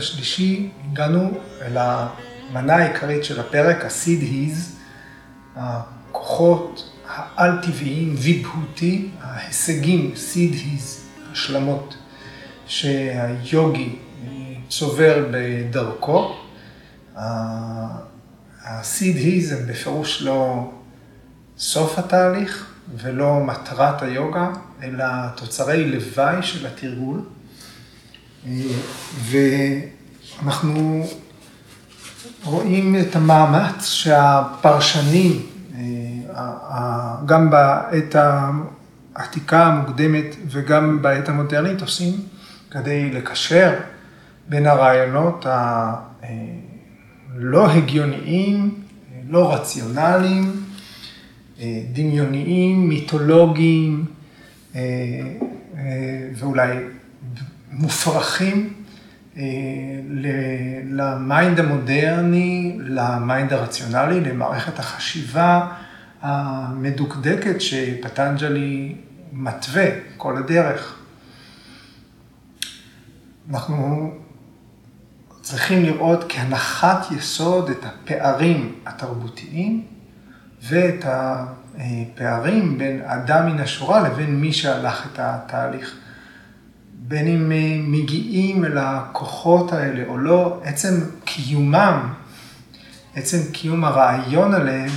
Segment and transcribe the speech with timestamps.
[0.00, 1.30] השלישי הגענו
[1.62, 4.58] אל המנה העיקרית של הפרק, ה-seed his,
[5.56, 10.82] הכוחות העל-טבעיים, ויבהותי, ההישגים, seed his,
[11.32, 11.96] השלמות,
[12.66, 13.96] שהיוגי
[14.68, 16.36] צובר בדרכו.
[17.16, 20.70] ה-seed his הם בפירוש לא
[21.58, 24.50] סוף התהליך ולא מטרת היוגה,
[24.82, 25.04] אלא
[25.36, 27.20] תוצרי לוואי של התרגול.
[30.42, 31.06] ואנחנו
[32.44, 35.42] רואים את המאמץ שהפרשנים,
[37.26, 38.14] גם בעת
[39.14, 42.12] העתיקה המוקדמת וגם בעת המודרנית עושים,
[42.70, 43.72] כדי לקשר
[44.48, 45.46] בין הרעיונות
[47.34, 48.74] הלא הגיוניים,
[49.28, 50.52] לא רציונליים,
[51.92, 54.04] דמיוניים, מיתולוגיים
[56.34, 56.76] ואולי
[57.72, 58.72] מופרכים
[60.90, 65.66] ל mind המודרני, ל mind הרציונלי, למערכת החשיבה
[66.22, 68.94] המדוקדקת שפטנג'לי
[69.32, 70.96] מתווה כל הדרך.
[73.50, 74.12] אנחנו
[75.40, 79.84] צריכים לראות כהנחת יסוד את הפערים התרבותיים
[80.62, 85.96] ואת הפערים בין אדם מן השורה לבין מי שהלך את התהליך.
[87.10, 87.52] בין אם
[87.92, 92.12] מגיעים אל הכוחות האלה או לא, עצם קיומם,
[93.14, 94.90] עצם קיום הרעיון עליהם,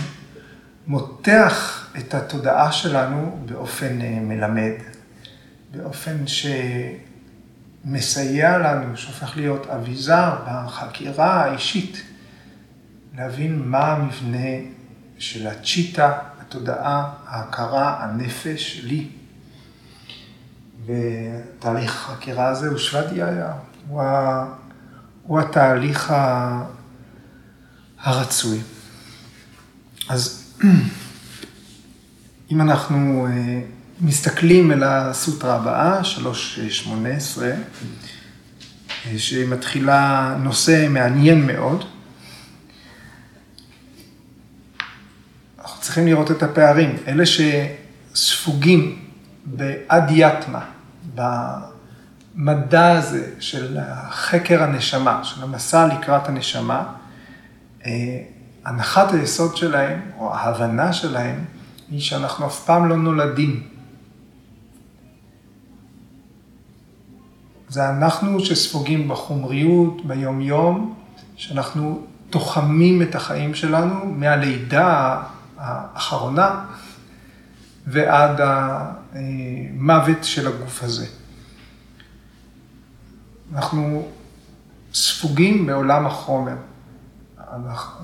[0.88, 4.72] מותח את התודעה שלנו באופן מלמד,
[5.72, 6.17] באופן
[7.86, 12.03] שמסייע לנו, שהופך להיות אביזר בחקירה האישית,
[13.17, 14.50] להבין מה המבנה
[15.17, 19.08] של הצ'יטה, התודעה, ההכרה, הנפש, לי.
[20.85, 23.53] ותהליך החקירה הזה הוא שוודיה,
[23.88, 24.45] הוא, ה...
[25.23, 26.63] הוא התהליך ה...
[27.99, 28.59] הרצוי.
[30.09, 30.53] אז
[32.51, 33.27] אם אנחנו
[34.01, 37.41] מסתכלים אל הסוטרה הבאה, 3.18,
[39.17, 41.85] שמתחילה נושא מעניין מאוד,
[45.59, 46.95] אנחנו צריכים לראות את הפערים.
[47.07, 49.03] אלה שספוגים
[49.45, 50.65] באדיאטמה,
[51.15, 53.77] במדע הזה של
[54.09, 56.93] חקר הנשמה, של המסע לקראת הנשמה,
[58.65, 61.45] הנחת היסוד שלהם, או ההבנה שלהם,
[61.91, 63.63] היא שאנחנו אף פעם לא נולדים.
[67.69, 70.95] זה אנחנו שספוגים בחומריות, ביום-יום,
[71.35, 75.21] שאנחנו תוחמים את החיים שלנו מהלידה
[75.57, 76.65] האחרונה
[77.88, 81.05] ועד המוות של הגוף הזה.
[83.53, 84.07] אנחנו
[84.94, 86.55] ספוגים בעולם החומר.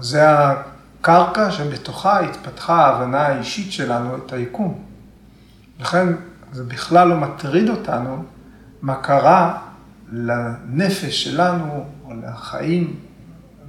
[0.01, 4.83] זה הקרקע שבתוכה התפתחה ההבנה האישית שלנו את היקום.
[5.79, 6.07] לכן
[6.51, 8.23] זה בכלל לא מטריד אותנו
[8.81, 9.57] מה קרה
[10.11, 12.99] לנפש שלנו, או לחיים,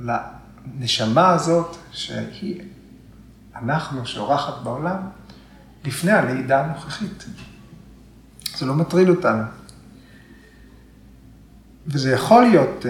[0.01, 2.63] לנשמה הזאת, שהיא
[3.57, 4.97] אנחנו שאורחת בעולם,
[5.85, 7.25] לפני הלידה הנוכחית.
[8.57, 9.43] זה לא מטריד אותנו.
[11.87, 12.87] וזה יכול להיות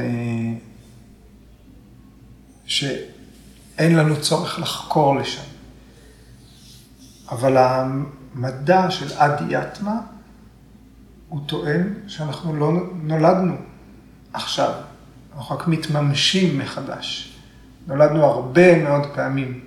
[2.67, 5.43] שאין לנו צורך לחקור לשם.
[7.31, 10.01] אבל המדע של אדיאטמה,
[11.29, 12.73] הוא טוען שאנחנו לא
[13.03, 13.57] נולדנו
[14.33, 14.73] עכשיו,
[15.37, 17.37] אנחנו רק מתממשים מחדש.
[17.87, 19.61] נולדנו הרבה מאוד פעמים,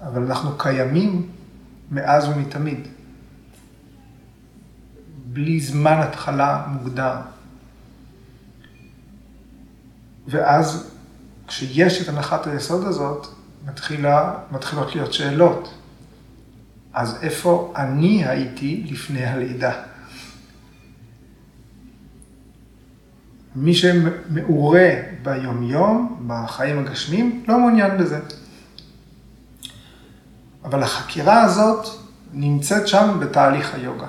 [0.00, 1.30] אבל אנחנו קיימים
[1.94, 2.88] מאז ומתמיד,
[5.32, 7.14] בלי זמן התחלה מוגדר.
[10.28, 10.90] ואז
[11.48, 13.26] כשיש את הנחת היסוד הזאת,
[13.66, 15.74] מתחילה, מתחילות להיות שאלות.
[16.92, 19.72] אז איפה אני הייתי לפני הלידה?
[23.56, 24.90] מי שמעורה
[25.22, 28.20] ביומיום, בחיים הגשמיים, לא מעוניין בזה.
[30.64, 31.86] אבל החקירה הזאת
[32.32, 34.06] נמצאת שם בתהליך היוגה.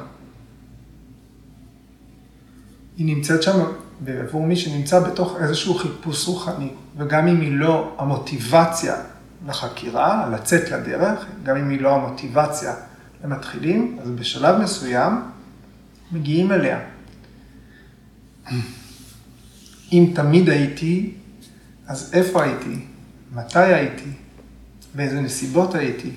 [2.98, 3.64] היא נמצאת שם
[4.00, 8.96] בעבור מי שנמצא בתוך איזשהו חיפוש רוחני, וגם אם היא לא המוטיבציה
[9.48, 12.74] לחקירה, לצאת לדרך, גם אם היא לא המוטיבציה
[13.24, 15.22] למתחילים, אז בשלב מסוים
[16.12, 16.80] מגיעים אליה.
[19.92, 21.14] אם תמיד הייתי,
[21.88, 22.86] אז איפה הייתי?
[23.34, 24.10] מתי הייתי?
[24.96, 26.12] באיזה נסיבות הייתי?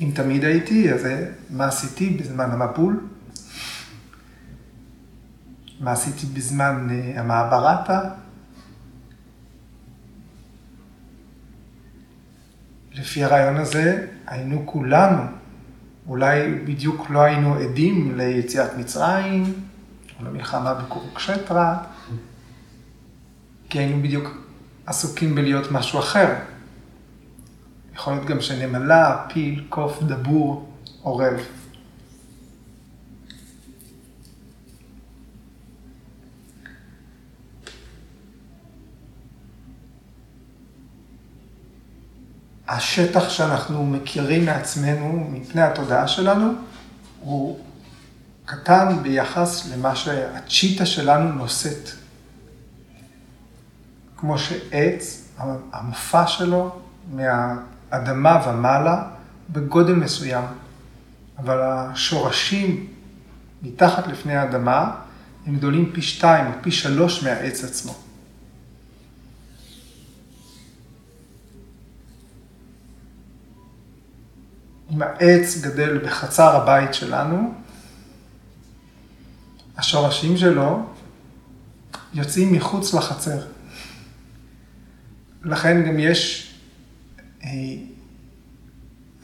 [0.00, 1.06] אם תמיד הייתי, אז
[1.50, 3.00] מה עשיתי בזמן המבול?
[5.80, 8.00] מה עשיתי בזמן המעברתה?
[12.92, 15.22] לפי הרעיון הזה, היינו כולנו,
[16.06, 19.42] אולי בדיוק לא היינו עדים ליציאת מצרים,
[20.20, 21.78] או למלחמה בקורקשטרה,
[23.70, 24.30] כי היינו בדיוק
[24.86, 26.34] עסוקים בלהיות משהו אחר.
[27.94, 30.68] יכול להיות גם שנמלה, פיל, קוף, דבור,
[31.02, 31.34] עורב.
[42.68, 46.52] השטח שאנחנו מכירים מעצמנו, מפני התודעה שלנו,
[47.20, 47.58] הוא
[48.44, 51.88] קטן ביחס למה שהצ'יטה שלנו נושאת.
[54.16, 55.28] כמו שעץ,
[55.72, 56.80] המופע שלו
[57.94, 59.02] מהאדמה ומעלה
[59.50, 60.44] בגודל מסוים,
[61.38, 62.86] אבל השורשים
[63.62, 64.94] מתחת לפני האדמה
[65.46, 67.94] הם גדולים פי שתיים או פי שלוש מהעץ עצמו.
[74.90, 77.54] אם העץ גדל בחצר הבית שלנו,
[79.76, 80.86] השורשים שלו
[82.14, 83.40] יוצאים מחוץ לחצר.
[85.44, 86.53] לכן גם יש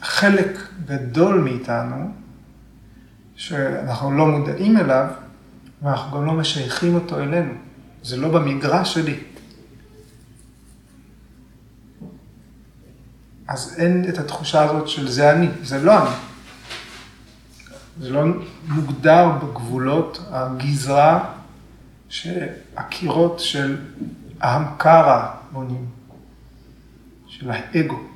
[0.01, 2.11] חלק גדול מאיתנו,
[3.35, 5.07] שאנחנו לא מודעים אליו,
[5.81, 7.53] ואנחנו גם לא משייכים אותו אלינו.
[8.03, 9.19] זה לא במגרש שלי.
[13.47, 16.15] אז אין את התחושה הזאת של זה אני, זה לא אני.
[17.99, 18.21] זה לא
[18.67, 21.33] מוגדר בגבולות הגזרה
[22.09, 23.77] שהקירות של
[24.41, 25.85] ההמקרה בונים,
[27.27, 28.10] של האגו.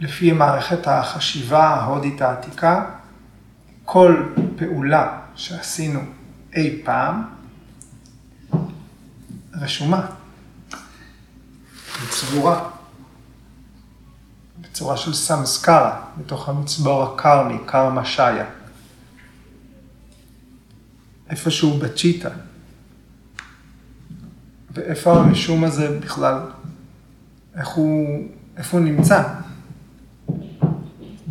[0.00, 2.84] לפי מערכת החשיבה ההודית העתיקה,
[3.84, 4.22] כל
[4.56, 6.00] פעולה שעשינו
[6.54, 7.24] אי פעם,
[9.54, 10.06] רשומה,
[12.02, 12.68] וצבורה,
[14.60, 18.46] בצורה של סמסקרה, בתוך המצבור הקרמי, קרמה שיה.
[21.30, 22.30] איפשהו בצ'יטה.
[24.70, 26.40] ואיפה הרישום הזה בכלל,
[27.56, 29.22] איך הוא, איפה הוא נמצא,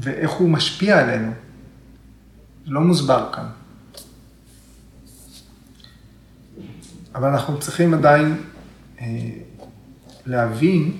[0.05, 1.31] ואיך הוא משפיע עלינו.
[2.65, 3.45] לא מוסבר כאן.
[7.15, 8.41] אבל אנחנו צריכים עדיין
[9.01, 9.05] אה,
[10.25, 10.97] להבין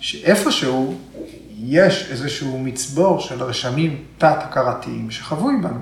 [0.00, 0.98] שאיפשהו
[1.50, 5.80] יש איזשהו מצבור של רשמים תת-הכרתיים שחבוי בנו.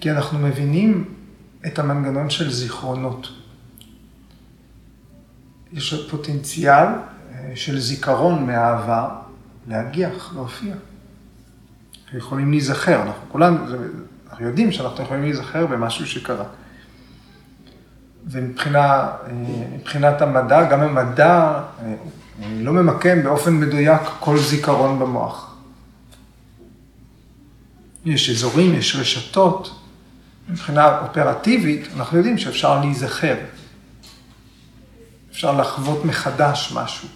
[0.00, 1.14] כי אנחנו מבינים
[1.66, 3.28] את המנגנון של זיכרונות.
[5.72, 6.86] יש פוטנציאל
[7.54, 9.08] של זיכרון מהעבר
[9.68, 10.74] להגיח, להופיע.
[12.04, 13.58] אנחנו יכולים להיזכר, אנחנו כולנו,
[14.30, 16.44] אנחנו יודעים שאנחנו יכולים להיזכר במשהו שקרה.
[18.26, 19.12] ומבחינת
[20.22, 21.94] המדע, גם המדע אה,
[22.60, 25.54] לא ממקם באופן מדויק כל זיכרון במוח.
[28.04, 29.80] יש אזורים, יש רשתות.
[30.48, 33.36] מבחינה אופרטיבית, אנחנו יודעים שאפשר להיזכר.
[35.30, 37.08] אפשר לחוות מחדש משהו.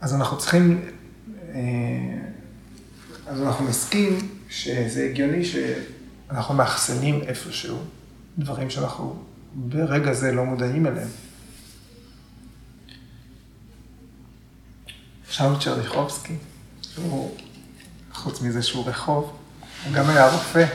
[0.00, 0.80] אז אנחנו צריכים,
[1.54, 1.60] אה,
[3.26, 7.78] אז אנחנו נסכים שזה הגיוני שאנחנו מאחסנים איפשהו
[8.38, 9.22] דברים שאנחנו
[9.54, 11.08] ברגע זה לא מודעים אליהם.
[15.30, 16.36] שאול צ'רניחובסקי,
[16.82, 17.36] שהוא,
[18.12, 19.36] חוץ מזה שהוא רחוב,
[19.84, 20.66] הוא גם היה רופא,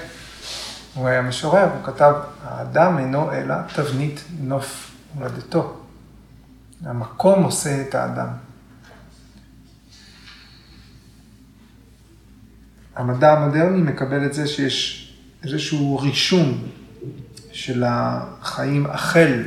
[0.93, 2.13] הוא היה משורר, הוא כתב,
[2.43, 5.77] האדם אינו אלא תבנית נוף הולדתו.
[6.85, 8.27] המקום עושה את האדם.
[12.95, 16.63] המדע המודרני מקבל את זה שיש איזשהו רישום
[17.51, 19.43] של החיים החל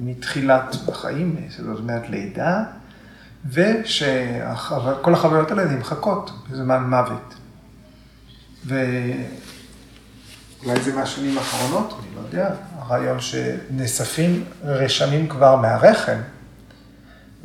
[0.00, 2.62] מתחילת החיים, זאת אומרת לידה,
[3.50, 7.34] ושכל החוויות האלה נמחקות בזמן מוות.
[8.64, 8.90] ואולי
[10.82, 16.18] זה מהשנים האחרונות, אני לא יודע, הרעיון שנאספים רשמים כבר מהרחם,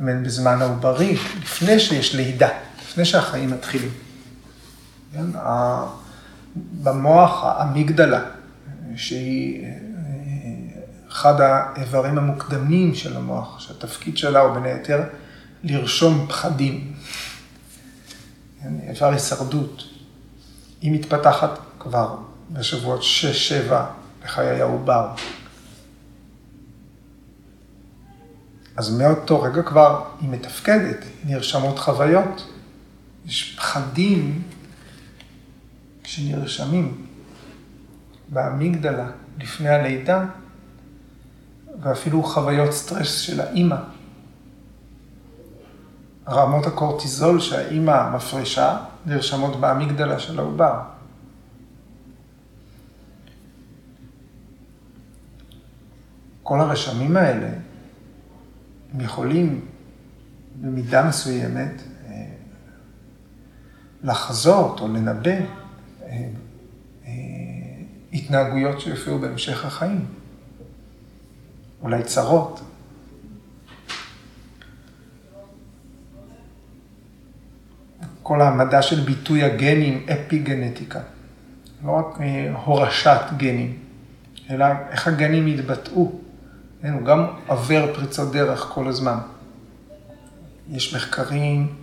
[0.00, 2.48] בזמן העוברי, לפני שיש לידה,
[2.82, 4.05] לפני שהחיים מתחילים.
[5.12, 5.26] כן?
[6.82, 8.20] במוח האמיגדלה,
[8.96, 9.66] שהיא
[11.08, 15.02] אחד האיברים המוקדמים של המוח, שהתפקיד שלה הוא בין היתר
[15.64, 16.92] לרשום פחדים,
[18.62, 18.72] כן?
[18.88, 19.82] איבר הישרדות.
[20.80, 22.16] היא מתפתחת כבר
[22.50, 23.00] בשבועות
[23.70, 23.72] 6-7
[24.22, 25.08] בחיי העובר.
[28.76, 32.48] אז מאותו רגע כבר היא מתפקדת, נרשמות חוויות.
[33.26, 34.42] יש פחדים
[36.06, 37.06] שנרשמים
[38.28, 39.06] באמיגדלה
[39.38, 40.24] לפני הלידה,
[41.82, 43.76] ואפילו חוויות סטרס של האימא.
[46.28, 50.80] רמות הקורטיזול שהאימא מפרישה נרשמות באמיגדלה של העובר.
[56.42, 57.48] כל הרשמים האלה,
[58.92, 59.66] הם יכולים
[60.60, 62.26] במידה מסוימת אה,
[64.02, 65.65] לחזות או לנבא
[68.12, 70.04] התנהגויות שיופיעו בהמשך החיים.
[71.82, 72.60] אולי צרות.
[78.22, 81.00] כל המדע של ביטוי הגנים, אפי גנטיקה.
[81.84, 82.18] לא רק
[82.64, 83.78] הורשת גנים,
[84.50, 86.12] אלא איך הגנים יתבטאו.
[86.82, 89.18] כן, הוא גם עובר פריצות דרך כל הזמן.
[90.70, 91.74] יש מחקרים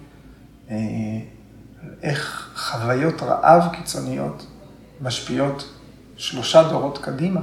[0.70, 0.76] אה,
[2.02, 4.46] איך חוויות רעב קיצוניות
[5.02, 5.74] משפיעות
[6.18, 7.42] שלושה דורות קדימה.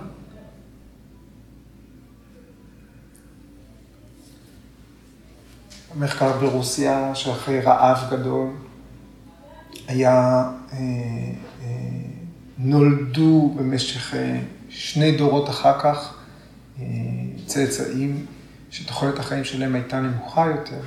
[5.99, 8.49] מחקר ברוסיה שאחרי רעב גדול
[9.89, 10.79] היה, אה,
[11.63, 11.67] אה,
[12.59, 16.15] נולדו במשך אה, שני דורות אחר כך
[16.81, 16.85] אה,
[17.47, 18.27] צאצאים
[18.71, 20.81] שתוחלת החיים שלהם הייתה נמוכה יותר.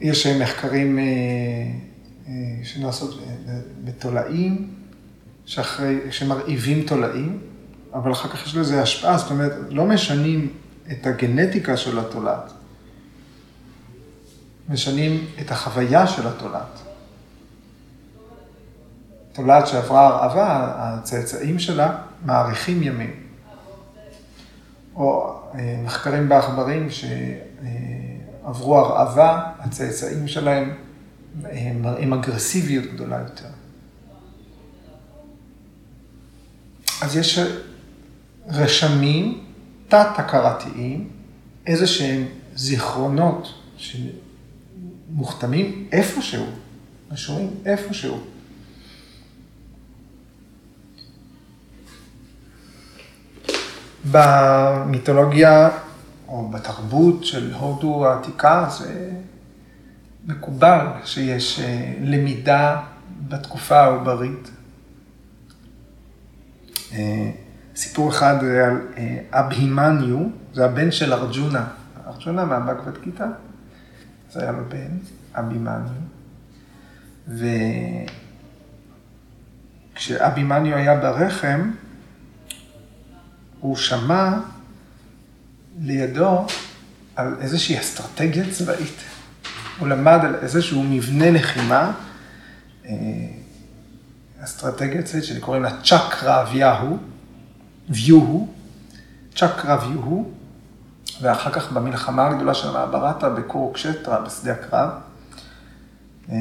[0.00, 1.04] יש מחקרים אה,
[2.28, 3.22] אה, שנעשות
[3.84, 4.74] בתולעים,
[5.46, 7.38] שאחרי, שמרעיבים תולעים,
[7.94, 10.52] אבל אחר כך יש לזה השפעה, זאת אומרת, לא משנים
[10.92, 12.52] את הגנטיקה של התולעת,
[14.68, 16.80] משנים את החוויה של התולעת.
[19.32, 23.14] תולעת שעברה הרעבה, הצאצאים שלה מאריכים ימים.
[24.94, 26.90] או אה, מחקרים בעכברים
[28.42, 30.74] שעברו הרעבה, הצאצאים שלהם
[31.74, 33.48] מראים אגרסיביות גדולה יותר.
[37.02, 37.38] אז יש
[38.48, 39.44] רשמים
[39.88, 41.08] תת-הכרתיים,
[41.66, 46.46] איזה שהם זיכרונות שמוכתמים איפשהו,
[47.10, 48.20] רשומים איפשהו.
[54.10, 55.70] במיתולוגיה
[56.30, 59.10] או בתרבות של הודו העתיקה זה
[60.26, 62.80] מקובל שיש אה, למידה
[63.28, 64.50] בתקופה העוברית.
[66.92, 67.30] אה,
[67.76, 70.18] סיפור אחד על אה, אבהימניו,
[70.54, 71.66] זה הבן של ארג'ונה,
[72.06, 73.26] ארג'ונה מהבגבד גיתא,
[74.30, 74.98] זה היה לו בן,
[75.34, 75.94] אבימניו.
[79.96, 81.70] וכשאבימניו היה ברחם,
[83.60, 84.38] הוא שמע
[85.80, 86.46] לידו
[87.16, 88.96] על איזושהי אסטרטגיה צבאית.
[89.78, 91.92] הוא למד על איזשהו מבנה לחימה,
[92.86, 92.92] אה,
[94.44, 96.98] אסטרטגיה צבאית שקוראים לה צ'קרא אביהו,
[97.88, 98.48] ויוהו,
[99.36, 100.30] צ'קרא ויוהו,
[101.22, 104.90] ואחר כך במלחמה הגדולה של המעברתה בקורקשטרה, בשדה הקרב,
[106.30, 106.36] אה,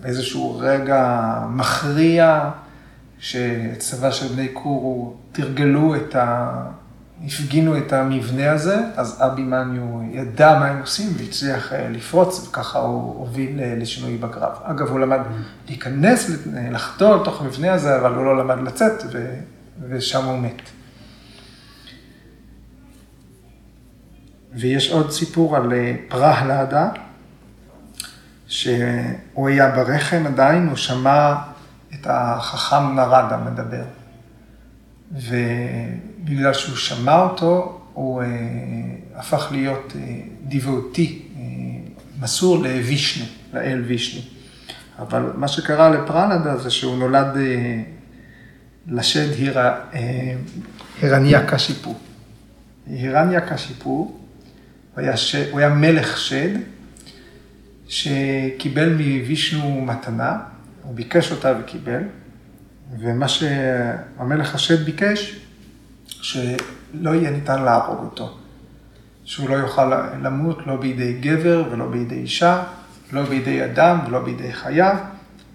[0.00, 2.50] באיזשהו רגע מכריע,
[3.18, 6.52] שצבא של בני קורו תרגלו את ה...
[7.24, 12.78] הפגינו את המבנה הזה, אז אבי מניו ידע מה הם עושים והצליח אה, לפרוץ, וככה
[12.78, 14.52] הוא הוביל אה, לשינוי בקרב.
[14.62, 15.20] אגב, הוא למד
[15.68, 16.30] להיכנס,
[16.70, 19.34] לחדור לתוך המבנה הזה, אבל הוא לא למד לצאת, ו...
[19.88, 20.62] ושם הוא מת.
[24.52, 26.88] ויש עוד סיפור על אה, פרהלדה,
[28.46, 31.34] שהוא היה ברחם עדיין, הוא שמע
[31.94, 33.84] את החכם נרדה מדבר.
[36.26, 38.26] ובגלל שהוא שמע אותו, הוא אה,
[39.14, 41.42] הפך להיות אה, דיוותי, אה,
[42.20, 44.20] מסור לווישנו, לאל וישנו.
[44.98, 47.82] אבל מה שקרה לפרנדה זה שהוא נולד אה,
[48.88, 50.34] לשד הירה, אה,
[51.02, 51.94] הירניה קשיפו.
[52.86, 54.14] הירניה קשיפו, הוא
[54.96, 55.34] היה, ש...
[55.34, 56.58] הוא היה מלך שד,
[57.88, 60.38] שקיבל מווישנו מתנה,
[60.82, 62.02] הוא ביקש אותה וקיבל,
[62.98, 65.45] ומה שהמלך השד ביקש,
[66.26, 68.36] שלא יהיה ניתן להרוג אותו.
[69.24, 69.92] שהוא לא יוכל
[70.22, 72.62] למות לא בידי גבר ולא בידי אישה,
[73.12, 74.98] לא בידי אדם ולא בידי חיה,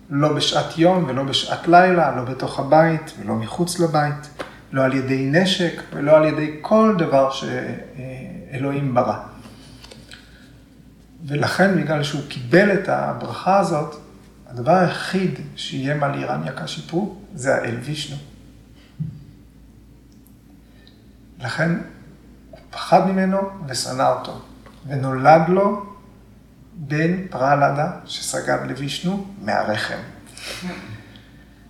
[0.10, 5.30] לא בשעת יום ולא בשעת לילה, לא בתוך הבית ולא מחוץ לבית, לא על ידי
[5.32, 9.18] נשק ולא על ידי כל דבר שאלוהים ברא.
[11.26, 13.96] ולכן, בגלל שהוא קיבל את הברכה הזאת,
[14.50, 18.31] הדבר היחיד שאיים על איראניה כשיפו זה האל וישנו.
[21.42, 21.72] לכן
[22.52, 24.42] הוא פחד ממנו ושנא אותו,
[24.88, 25.86] ונולד לו
[26.74, 30.00] בן פרלדה שסגד לוישנו מהרחם.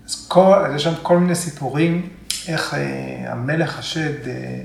[0.06, 2.10] אז כל, יש שם כל מיני סיפורים
[2.48, 4.62] איך אה, המלך השד אה,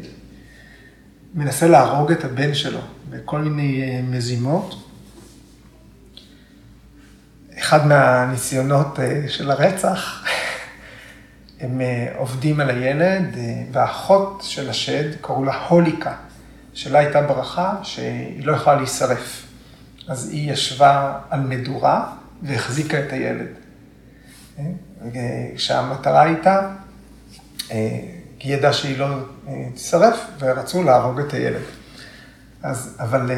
[1.34, 4.86] מנסה להרוג את הבן שלו בכל מיני אה, מזימות.
[7.58, 10.24] אחד מהניסיונות אה, של הרצח,
[11.60, 16.14] הם אה, עובדים על הילד, אה, והאחות של השד, קראו לה הוליקה,
[16.74, 19.46] שלה הייתה ברכה שהיא לא יכולה להישרף.
[20.08, 23.46] אז היא ישבה על מדורה והחזיקה את הילד.
[25.54, 26.70] כשהמטרה הייתה,
[27.68, 29.06] היא ידעה שהיא לא
[29.74, 31.62] תישרף, ורצו להרוג את הילד.
[32.62, 33.30] אז, אבל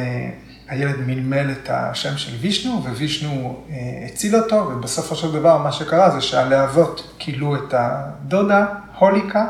[0.68, 6.10] הילד מלמל את השם של וישנו, ווישנו אה, הציל אותו, ובסופו של דבר מה שקרה
[6.10, 8.66] זה שהלהבות כילו את הדודה,
[8.98, 9.46] הוליקה,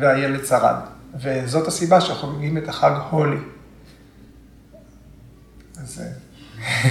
[0.00, 0.76] והילד שרד.
[1.14, 3.36] וזאת הסיבה שחוגגים את החג הולי.
[5.82, 6.02] אז...
[6.02, 6.90] אה,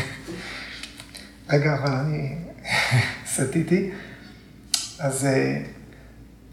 [1.50, 2.36] רגע, אבל אני
[3.34, 3.92] סטיתי.
[5.00, 5.62] אז אה,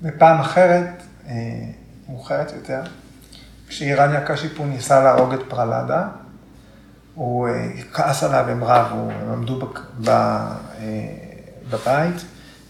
[0.02, 1.02] בפעם אחרת,
[2.08, 2.82] מאוחרת יותר,
[3.68, 6.08] כשאיראניה קשיפו ניסה להרוג את פרלדה,
[7.16, 9.60] הוא אה, כעס עליו עם רב, הם עמדו
[10.08, 10.48] אה,
[11.70, 12.24] בבית,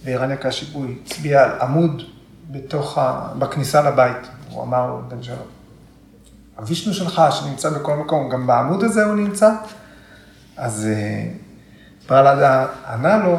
[0.04, 2.02] ואירניה קשיבוי הצביע על עמוד
[2.50, 3.28] בתוך ה...
[3.38, 4.28] בכניסה לבית.
[4.50, 5.36] הוא אמר לבן שלו,
[6.56, 9.50] הווישנו שלך שנמצא בכל מקום, גם בעמוד הזה הוא נמצא?
[10.56, 10.88] אז
[12.06, 13.38] פרלדה אה, ענה לו,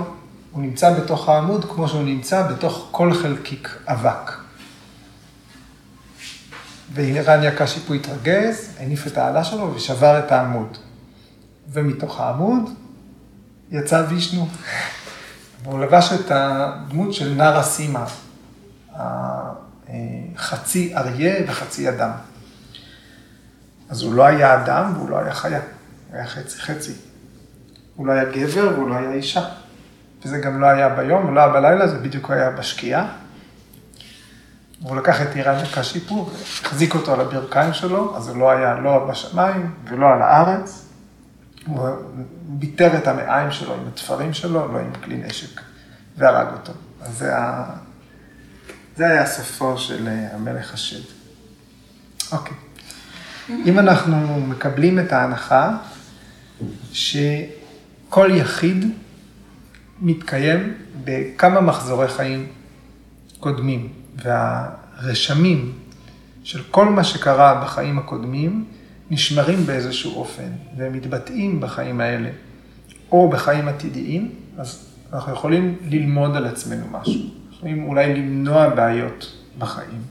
[0.51, 4.31] הוא נמצא בתוך העמוד כמו שהוא נמצא בתוך כל חלקיק אבק.
[6.93, 10.77] ואירניה קשיפו התרגז, הניף את העלה שלו ושבר את העמוד.
[11.73, 12.69] ומתוך העמוד
[13.71, 14.47] יצא וישנו.
[15.63, 18.05] והוא לבש את הדמות של נארה סימה,
[20.37, 22.11] חצי אריה וחצי אדם.
[23.89, 26.93] אז הוא לא היה אדם והוא לא היה חיה, הוא היה חצי חצי.
[27.95, 29.45] הוא לא היה גבר והוא לא היה אישה.
[30.25, 33.07] וזה גם לא היה ביום ולא היה בלילה, זה בדיוק היה בשקיעה.
[34.81, 39.07] והוא לקח את איראן הקשיפו והחזיק אותו על הברכיים שלו, אז הוא לא היה לא
[39.09, 40.86] בשמיים ולא על הארץ.
[41.67, 41.89] הוא
[42.47, 45.61] ביטר את המעיים שלו עם התפרים שלו, לא עם כלי נשק,
[46.17, 46.73] והרג אותו.
[47.01, 47.65] אז זה, ה...
[48.95, 51.01] זה היה סופו של אה, המלך השד.
[52.31, 52.57] אוקיי.
[53.49, 55.77] אם אנחנו מקבלים את ההנחה
[56.93, 58.85] שכל יחיד
[60.01, 62.47] מתקיים בכמה מחזורי חיים
[63.39, 65.73] קודמים, והרשמים
[66.43, 68.65] של כל מה שקרה בחיים הקודמים
[69.11, 72.29] נשמרים באיזשהו אופן והם מתבטאים בחיים האלה,
[73.11, 77.21] או בחיים עתידיים, אז אנחנו יכולים ללמוד על עצמנו משהו.
[77.51, 80.01] יכולים אולי למנוע בעיות בחיים.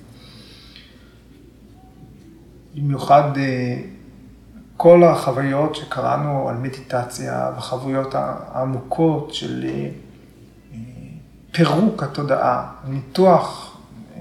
[2.75, 3.79] במיוחד אה,
[4.77, 9.89] כל החוויות שקראנו על מדיטציה וחוויות העמוקות של אה,
[11.53, 13.77] פירוק התודעה, ניתוח
[14.17, 14.21] אה,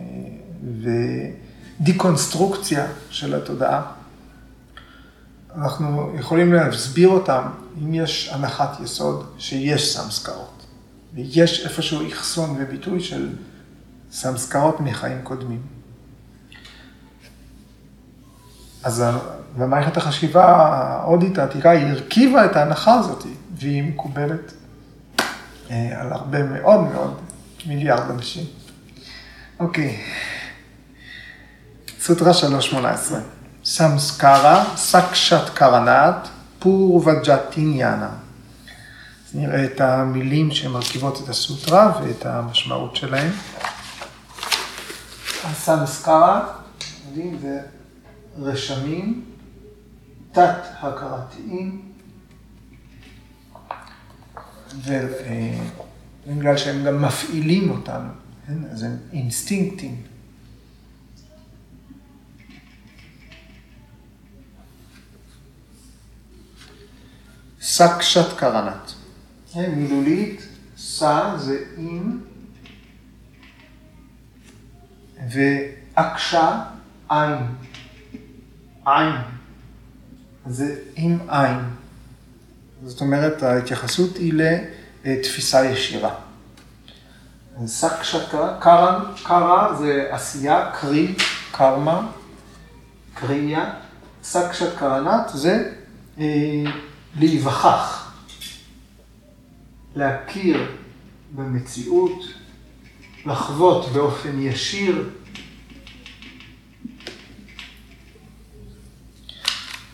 [1.80, 3.82] ודיקונסטרוקציה של התודעה.
[5.58, 7.42] אנחנו יכולים להסביר אותם
[7.84, 10.66] אם יש הנחת יסוד שיש סמסקרות,
[11.14, 13.30] ויש איפשהו אחסון וביטוי של
[14.12, 15.62] סמסקרות מחיים קודמים.
[18.84, 19.04] אז
[19.58, 23.24] במערכת החשיבה ההודית העתיקה היא הרכיבה את ההנחה הזאת,
[23.58, 24.54] והיא מקובלת
[25.72, 27.20] אה, על הרבה מאוד מאוד
[27.66, 28.46] מיליארד אנשים.
[29.60, 30.02] אוקיי,
[32.00, 33.35] סוטרה 318.
[33.66, 36.28] סמסקרה, סקשת קרנת,
[36.60, 38.10] פור וג'טיניאנה.
[39.28, 43.32] אז נראה את המילים שמרכיבות את הסוטרה ואת המשמעות שלהם.
[45.44, 46.48] הסמסקרה,
[47.08, 47.60] יודעים, זה
[48.38, 49.26] רשמים
[50.32, 51.82] תת-הכרתיים,
[56.28, 58.10] ובגלל שהם גם מפעילים אותנו,
[58.48, 58.58] כן?
[58.72, 60.15] אז הם אינסטינקטים.
[67.78, 68.92] סקשת קרנת.
[69.56, 70.42] מילולית,
[70.78, 72.20] סה זה עם,
[75.32, 76.62] ואקשה,
[77.10, 77.38] עין.
[78.86, 79.16] עין.
[80.48, 81.60] זה עם עין.
[82.86, 84.34] זאת אומרת, ההתייחסות היא
[85.06, 86.16] לתפיסה ישירה.
[87.66, 91.16] סקשת קרן, קרה זה עשייה, קרי,
[91.52, 92.08] קרמה,
[93.14, 93.74] קריאה.
[94.24, 95.72] סקשת קרנת זה
[96.20, 96.64] אה,
[97.20, 98.12] להיווכח.
[99.96, 100.72] להכיר
[101.36, 102.24] במציאות,
[103.26, 105.10] לחוות באופן ישיר.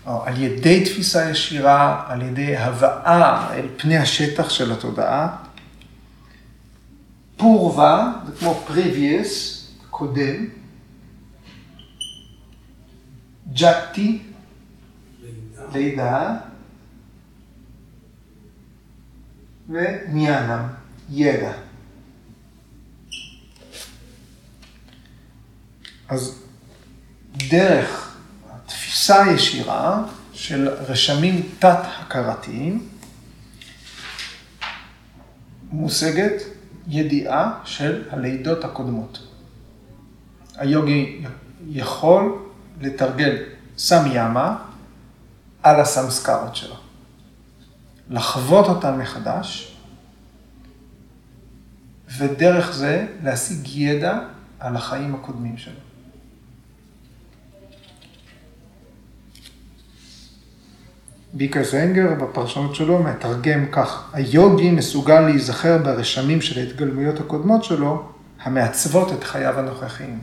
[0.05, 5.37] או על ידי תפיסה ישירה, על ידי הבאה אל פני השטח של התודעה.
[7.37, 10.45] פורווה, זה כמו previous, קודם.
[13.53, 14.21] ג'אטי,
[15.73, 16.50] לידה.
[19.71, 20.67] וניאנם,
[21.09, 21.51] ידע.
[26.09, 26.43] אז
[27.49, 28.17] דרך
[28.49, 30.03] התפיסה הישירה
[30.33, 32.87] של רשמים תת-הכרתיים,
[35.71, 36.41] מושגת
[36.87, 39.27] ידיעה של הלידות הקודמות.
[40.55, 41.23] היוגי
[41.67, 42.45] יכול
[42.81, 43.37] לתרגל
[43.77, 44.57] סמיאמה
[45.63, 46.90] על הסמסקרות שלו.
[48.11, 49.77] לחוות אותן מחדש,
[52.17, 54.19] ודרך זה להשיג ידע
[54.59, 55.79] על החיים הקודמים שלו.
[61.33, 69.13] ביקר זנגר בפרשנות שלו מתרגם כך, היוגי מסוגל להיזכר ברשמים של ההתגלמויות הקודמות שלו, המעצבות
[69.13, 70.19] את חייו הנוכחיים.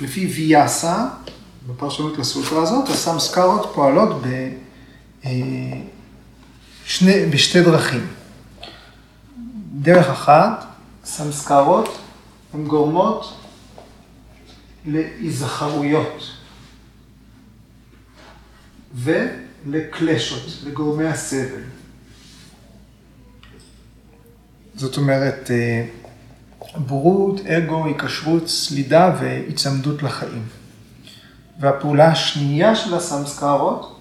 [0.00, 1.08] לפי ויאסה,
[1.66, 4.22] בפרשנות לסוטרה הזאת, הסמסקרות פועלות
[5.20, 5.32] בשני,
[7.12, 8.06] אה, בשתי דרכים.
[9.72, 10.64] דרך אחת,
[11.04, 11.98] סמסקרות
[12.54, 13.34] הן גורמות
[14.86, 16.22] להיזכרויות
[18.94, 21.62] ולקלשות, לגורמי הסבל.
[24.74, 25.86] זאת אומרת, אה,
[26.76, 30.59] בורות, אגו, היקשרות, סלידה והיצמדות לחיים.
[31.60, 33.96] והפעולה השנייה של הסמסקרות,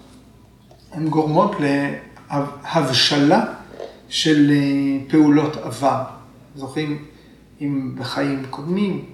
[0.92, 1.52] הן גורמות
[2.32, 3.46] להבשלה
[4.10, 6.04] של אה, פעולות עבר.
[6.56, 7.06] זוכרים
[7.62, 9.06] אם בחיים קודמים,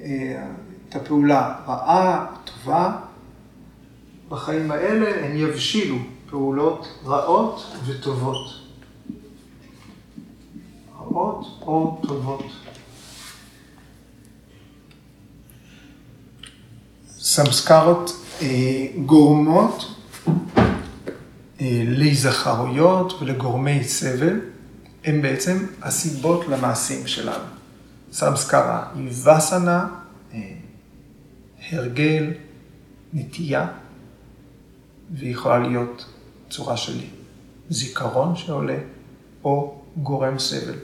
[0.00, 0.46] אה,
[0.88, 2.92] את הפעולה רעה, טובה,
[4.28, 5.96] בחיים האלה הן יבשילו
[6.30, 8.46] פעולות רעות וטובות.
[11.00, 12.44] רעות או טובות.
[17.38, 18.10] סמסקרות
[18.42, 19.94] אה, גורמות
[21.60, 24.40] אה, להיזכרויות ולגורמי סבל,
[25.04, 27.44] הם בעצם הסיבות למעשים שלנו.
[28.12, 29.88] סמסקרה היא וסנה,
[30.34, 30.52] אה,
[31.70, 32.32] הרגל,
[33.12, 33.66] נטייה,
[35.10, 36.04] והיא יכולה להיות
[36.50, 37.00] צורה של
[37.70, 38.78] זיכרון שעולה,
[39.44, 40.78] או גורם סבל.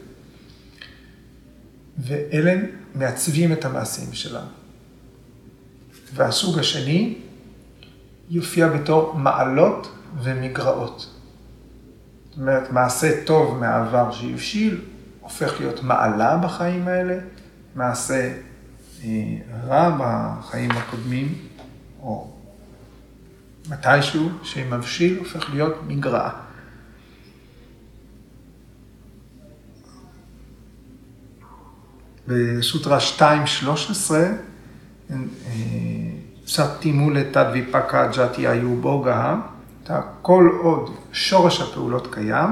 [1.98, 2.54] ואלה
[2.94, 4.63] מעצבים את המעשים שלנו.
[6.14, 7.14] והסוג השני
[8.30, 11.10] יופיע בתור מעלות ומגרעות.
[12.30, 14.80] זאת אומרת, מעשה טוב מהעבר שיבשיל,
[15.20, 17.18] הופך להיות מעלה בחיים האלה,
[17.74, 18.32] מעשה
[19.04, 19.08] אה,
[19.66, 21.34] רע בחיים הקודמים,
[22.00, 22.30] או
[23.68, 26.30] מתישהו שמבשיל, הופך להיות מגרעה.
[32.28, 34.12] בסוטרה 2.13,
[36.46, 39.36] סטי מולה תד ויפקה ג'תי היו בוגה,
[40.22, 42.48] כל עוד שורש הפעולות קיים,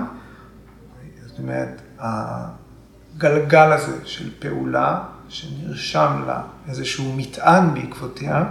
[1.26, 8.44] זאת אומרת, הגלגל הזה של פעולה, שנרשם לה איזשהו מטען בעקבותיה,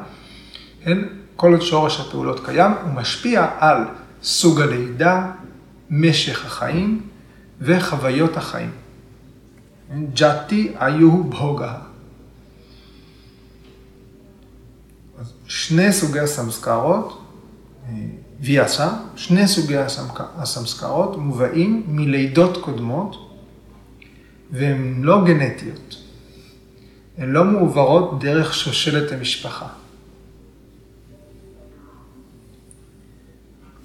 [0.83, 0.97] כן?
[1.35, 3.77] כל עוד שורש הפעולות קיים, הוא משפיע על
[4.23, 5.31] סוג הלידה,
[5.89, 7.01] משך החיים
[7.61, 8.71] וחוויות החיים.
[10.13, 11.90] ג'תי היו בוגה.
[15.51, 17.21] שני סוגי הסמסקרות,
[17.87, 17.93] אה,
[18.39, 19.77] ויאסה, שני סוגי
[20.17, 23.15] הסמסקרות מובאים מלידות קודמות
[24.51, 25.95] והן לא גנטיות.
[27.17, 29.67] הן לא מועברות דרך שושלת המשפחה.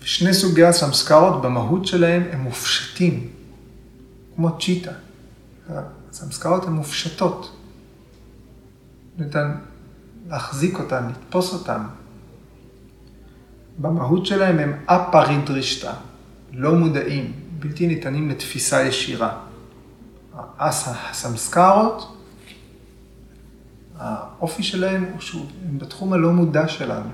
[0.01, 3.29] שני סוגי הסמסקרות במהות שלהם הם מופשטים,
[4.37, 4.93] כמו צ'יטה.
[6.11, 7.57] הסמסקרות הן מופשטות.
[9.19, 9.53] ניתן
[10.29, 11.81] להחזיק אותן, לתפוס אותן.
[13.79, 15.93] במהות שלהם הם אפרידרישתא,
[16.53, 19.39] לא מודעים, בלתי ניתנים לתפיסה ישירה.
[20.59, 22.17] הסמסקרות,
[23.99, 25.47] האופי שלהם הוא שהוא
[25.79, 27.11] בתחום הלא מודע שלנו.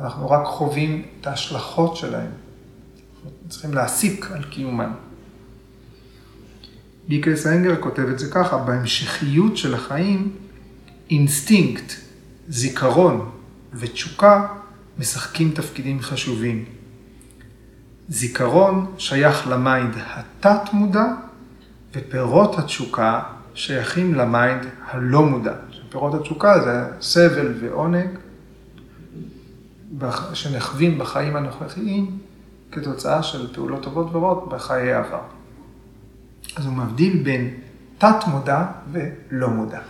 [0.00, 2.30] אנחנו רק חווים את ההשלכות שלהם.
[2.30, 4.92] אנחנו צריכים להסיק על קיומם.
[7.08, 10.36] ביקרס אנגר כותב את זה ככה, בהמשכיות של החיים,
[11.10, 11.92] אינסטינקט,
[12.48, 13.30] זיכרון
[13.72, 14.46] ותשוקה
[14.98, 16.64] משחקים תפקידים חשובים.
[18.08, 21.04] זיכרון שייך ל mind התת-מודע,
[21.94, 23.22] ופירות התשוקה
[23.54, 25.54] שייכים ל mind הלא מודע.
[25.88, 28.08] פירות התשוקה זה סבל ועונג
[30.34, 32.18] שנחווים בחיים הנוכחיים
[32.72, 35.22] כתוצאה של פעולות טובות ורעות בחיי העבר.
[36.56, 37.54] אז הוא מבדיל בין
[37.98, 39.80] תת-מודע ולא מודע.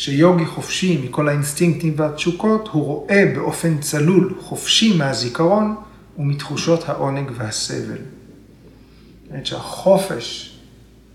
[0.00, 5.76] כשיוגי חופשי מכל האינסטינקטים והתשוקות, הוא רואה באופן צלול, חופשי מהזיכרון
[6.18, 7.96] ומתחושות העונג והסבל.
[7.96, 10.58] זאת אומרת שהחופש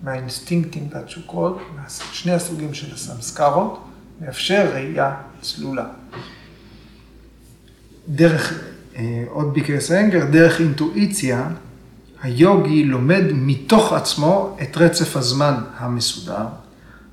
[0.04, 1.62] מהאינסטינקטים והתשוקות,
[2.12, 3.84] שני הסוגים של הסמסקרות,
[4.22, 5.86] מאפשר ראייה צלולה.
[8.08, 8.54] דרך,
[8.96, 11.50] אה, עוד ביקרס אנגר, דרך אינטואיציה,
[12.22, 16.46] היוגי לומד מתוך עצמו את רצף הזמן המסודר,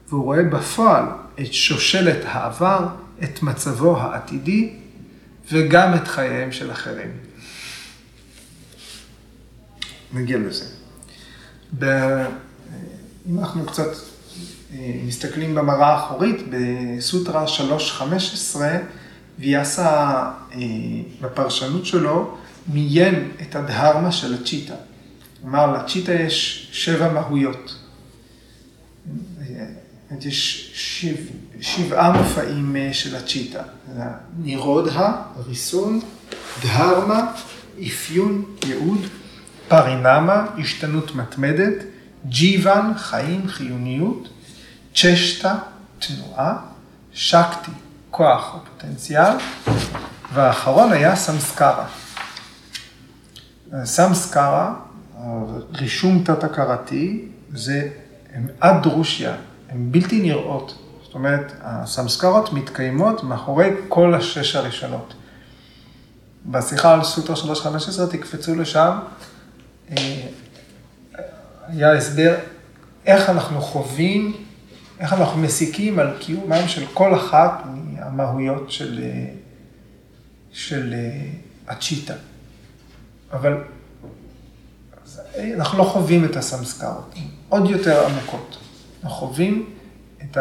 [0.09, 1.05] והוא רואה בפועל
[1.40, 2.88] את שושלת העבר,
[3.25, 4.73] את מצבו העתידי,
[5.53, 7.11] וגם את חייהם של אחרים.
[10.12, 10.64] נגיע לזה.
[11.79, 11.85] ב...
[13.31, 13.88] אם אנחנו קצת
[14.75, 17.45] אה, מסתכלים במראה האחורית, בסוטרה
[17.99, 18.57] 3.15,
[19.38, 20.59] ויאסה אה,
[21.21, 22.37] בפרשנות שלו,
[22.73, 24.75] מיין את הדהרמה של הצ'יטה.
[25.40, 27.82] כלומר, לצ'יטה יש שבע מהויות.
[30.20, 33.62] יש שבע, שבעה מופעים אה, של הצ'יטה.
[34.38, 35.12] נירודה,
[35.46, 36.01] ריסון,
[36.62, 37.33] דהרמה,
[37.87, 39.07] אפיון, ייעוד,
[39.68, 41.85] פרינמה, השתנות מתמדת,
[42.27, 44.29] ג'יוון, חיים, חיוניות,
[44.94, 45.59] צ'שטה,
[45.98, 46.57] תנועה,
[47.12, 47.70] שקטי,
[48.11, 49.33] כוח או פוטנציאל,
[50.35, 51.87] והאחרון היה סמסקרה.
[53.85, 54.75] סמסקרה,
[55.75, 57.88] רישום תת-הכרתי, זה
[58.61, 59.35] עד דרושיה,
[59.73, 60.79] הן בלתי נראות.
[61.03, 65.15] זאת אומרת, הסמסקרות מתקיימות מאחורי כל השש הראשונות.
[66.47, 68.99] בשיחה על סוטרה 3.15 תקפצו לשם,
[69.91, 70.27] אה,
[71.69, 72.35] היה הסבר
[73.07, 74.45] איך אנחנו חווים,
[74.99, 79.25] איך אנחנו מסיקים על קיומם של כל אחת מהמהויות של, אה,
[80.53, 81.31] של אה,
[81.69, 82.15] הצ'יטה.
[83.33, 83.57] אבל
[85.55, 87.15] אנחנו לא חווים את הסמסקרות,
[87.49, 88.59] עוד יותר עמוקות.
[89.05, 89.71] אנחנו חווים
[90.23, 90.38] את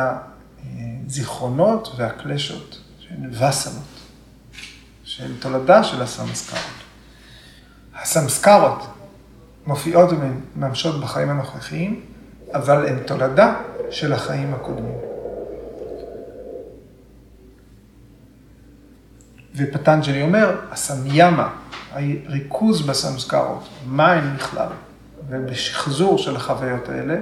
[1.08, 3.84] הזיכרונות והקלשות שהן וסנות,
[5.04, 6.62] שהן תולדה של הסמסקרות.
[7.95, 8.88] הסמסקרות
[9.65, 12.02] מופיעות וממשות בחיים הנוכחיים,
[12.54, 13.56] אבל הן תולדה
[13.89, 14.97] של החיים הקודמים.
[19.56, 21.50] ופטנג'לי אומר, הסמיאמה,
[21.91, 24.67] הריכוז בסמסקרות, מה הן בכלל,
[25.30, 27.19] ובשחזור של החוויות האלה,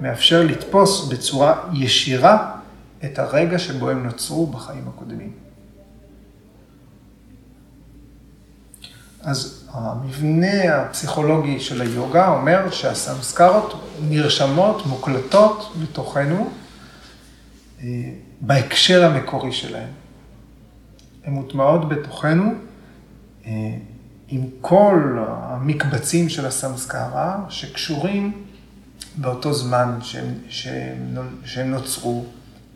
[0.00, 2.56] מאפשר לתפוס בצורה ישירה
[3.04, 5.32] את הרגע שבו הם נוצרו בחיים הקודמים.
[9.20, 16.50] אז המבנה הפסיכולוגי של היוגה אומר שהסמסקרות נרשמות, מוקלטות בתוכנו
[17.82, 17.86] אה,
[18.40, 19.88] בהקשר המקורי שלהן.
[21.24, 22.54] הן מוטמעות בתוכנו
[23.46, 23.52] אה,
[24.28, 28.45] עם כל המקבצים של הסמסקרה שקשורים
[29.16, 32.24] באותו זמן שהם, שהם, שהם נוצרו,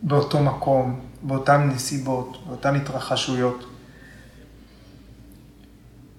[0.03, 3.65] באותו מקום, באותן נסיבות, באותן התרחשויות.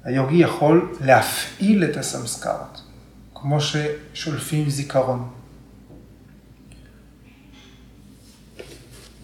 [0.04, 2.82] היוגי יכול להפעיל את הסמסקרות,
[3.36, 5.30] כמו ששולפים זיכרון.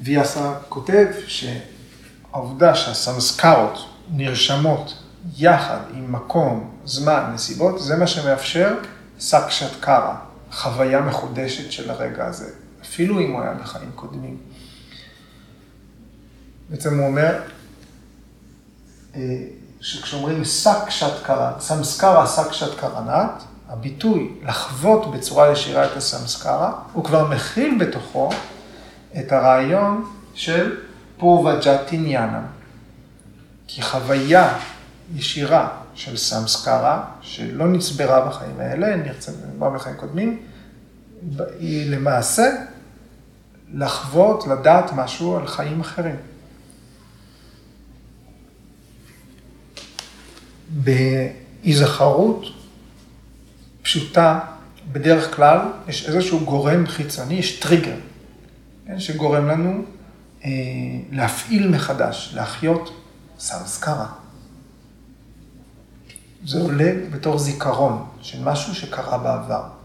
[0.01, 5.03] ויאסה כותב שהעובדה שהסמסקרות נרשמות
[5.38, 8.75] יחד עם מקום, זמן, נסיבות, זה מה שמאפשר
[9.19, 10.26] סקשת קרה,
[10.58, 12.50] חוויה מחודשת של הרגע הזה,
[12.82, 14.38] אפילו אם הוא היה בחיים קודמים.
[16.70, 17.39] בעצם הוא אומר,
[19.15, 19.22] אה,
[19.82, 27.04] שכשאומרים שק שת קרן, סמסקרה שק שת קרנת, הביטוי לחוות בצורה ישירה את הסמסקרה, הוא
[27.04, 28.30] כבר מכיל בתוכו
[29.20, 30.80] את הרעיון של
[31.17, 32.41] פורווה ג'טיניאנה.
[33.67, 34.58] כי חוויה
[35.15, 40.46] ישירה של סמסקרה, שלא נצברה בחיים האלה, נצברה בחיים קודמים,
[41.60, 42.49] היא למעשה
[43.73, 46.15] לחוות, לדעת משהו על חיים אחרים.
[50.69, 52.45] בהיזכרות
[53.82, 54.39] פשוטה,
[54.91, 57.95] בדרך כלל יש איזשהו גורם חיצוני, יש טריגר,
[58.88, 59.84] כן, שגורם לנו
[60.45, 60.49] אה,
[61.12, 63.01] להפעיל מחדש, להחיות
[63.39, 64.08] סמסקרה.
[66.45, 69.76] זה עולה בתור זיכרון של משהו שקרה בעבר.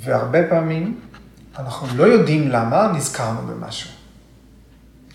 [0.00, 1.00] והרבה פעמים
[1.58, 3.90] אנחנו לא יודעים למה נזכרנו במשהו.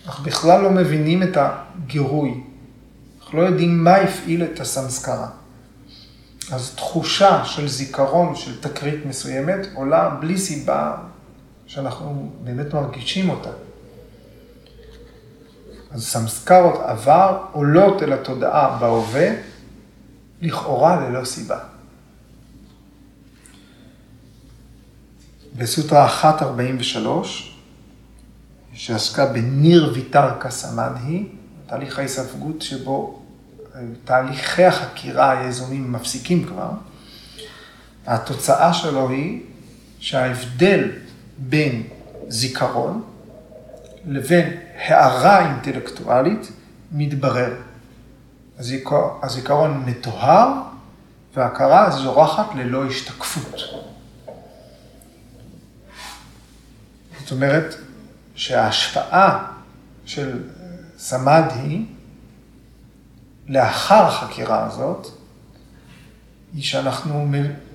[0.06, 2.42] אנחנו בכלל לא מבינים את הגירוי
[3.26, 5.28] אנחנו לא יודעים מה הפעיל את הסמסקרה.
[6.52, 10.96] אז תחושה של זיכרון של תקרית מסוימת עולה בלי סיבה
[11.66, 13.50] שאנחנו באמת מרגישים אותה.
[15.90, 19.30] אז סמסקרות עבר עולות אל התודעה בהווה,
[20.40, 21.58] לכאורה ללא סיבה.
[25.58, 27.56] בסוטרה 143,
[28.72, 31.24] שעסקה בניר ויתרקה סמדהי,
[31.66, 33.22] תהליך ההיספגות שבו
[34.04, 36.70] תהליכי החקירה היזומים מפסיקים כבר,
[38.06, 39.40] התוצאה שלו היא
[39.98, 40.90] שההבדל
[41.38, 41.82] בין
[42.28, 43.02] זיכרון
[44.06, 46.52] לבין הערה אינטלקטואלית
[46.92, 47.54] מתברר.
[49.22, 50.48] הזיכרון מטוהר
[51.34, 53.75] וההכרה זורחת ללא השתקפות.
[57.26, 57.74] זאת אומרת
[58.34, 59.52] שההשפעה
[60.04, 60.42] של
[60.98, 61.84] סמאדי
[63.48, 65.06] לאחר החקירה הזאת,
[66.54, 67.28] היא שאנחנו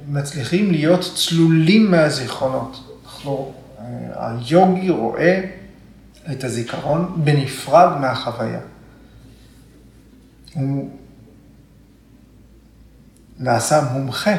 [0.08, 3.00] מצליחים להיות צלולים מהזיכרונות.
[3.06, 3.54] אנחנו,
[4.16, 5.42] היוגי רואה
[6.32, 8.62] את הזיכרון בנפרד מהחוויה.
[10.54, 10.90] הוא
[13.40, 14.36] נעשה מומחה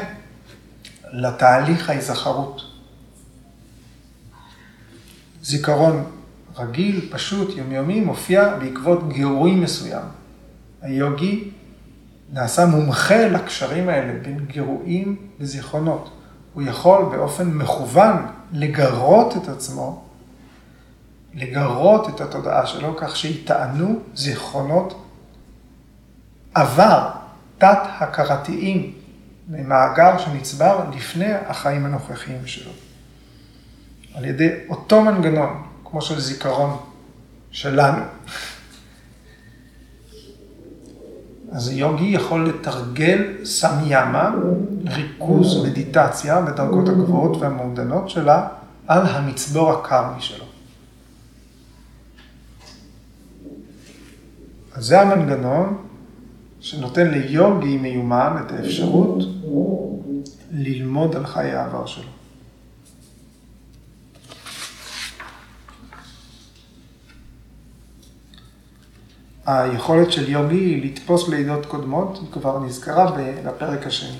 [1.11, 2.72] לתהליך ההיזכרות.
[5.43, 6.03] זיכרון
[6.57, 10.05] רגיל, פשוט, יומיומי, מופיע בעקבות גירוי מסוים.
[10.81, 11.49] היוגי
[12.33, 16.09] נעשה מומחה לקשרים האלה בין גירויים לזיכרונות.
[16.53, 20.03] הוא יכול באופן מכוון לגרות את עצמו,
[21.33, 25.05] לגרות את התודעה שלו כך שיטענו זיכרונות
[26.53, 27.09] עבר,
[27.57, 28.93] תת-הכרתיים,
[29.49, 32.71] ממאגר שנצבר לפני החיים הנוכחיים שלו.
[34.13, 36.77] על ידי אותו מנגנון, כמו של זיכרון
[37.51, 38.03] שלנו.
[41.51, 44.31] אז יוגי יכול לתרגל סמיאמה,
[44.87, 48.47] ריכוז מדיטציה בדרגות הגבוהות והמעודנות שלה,
[48.87, 50.45] על המצבור הקרמי שלו.
[54.73, 55.77] אז זה המנגנון
[56.59, 59.23] שנותן ליוגי מיומן את האפשרות
[60.51, 62.12] ללמוד על חיי העבר שלו.
[69.45, 73.11] היכולת של יוגי לתפוס לידות קודמות, היא כבר נזכרה
[73.45, 74.17] בפרק השני,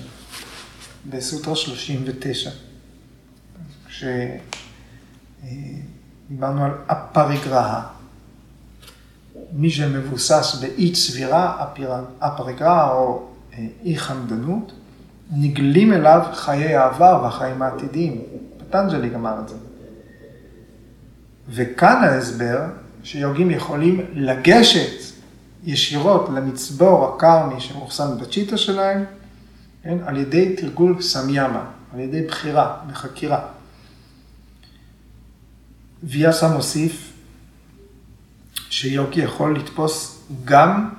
[1.10, 2.50] בסוטרה 39,
[3.86, 4.44] כשדיברנו
[6.64, 7.86] על אפריגרהה.
[9.52, 11.66] מי שמבוסס באי צבירה,
[12.18, 14.72] אפריגרהה או אה, אי חמדנות,
[15.30, 18.22] נגלים אליו חיי העבר והחיים העתידיים.
[18.58, 19.54] פטנג'לי אמר את זה.
[21.48, 22.60] וכאן ההסבר
[23.02, 25.13] שיוגים יכולים לגשת
[25.64, 29.04] ישירות למצבור הקרמי שמאוחסן בצ'יטה שלהם,
[29.82, 33.46] כן, על ידי תרגול סמיאמה, על ידי בחירה בחקירה.
[36.02, 37.12] ויאסה מוסיף
[38.70, 40.90] שיוגי יכול לתפוס גם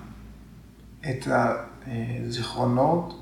[1.09, 1.27] את
[1.87, 3.21] הזיכרונות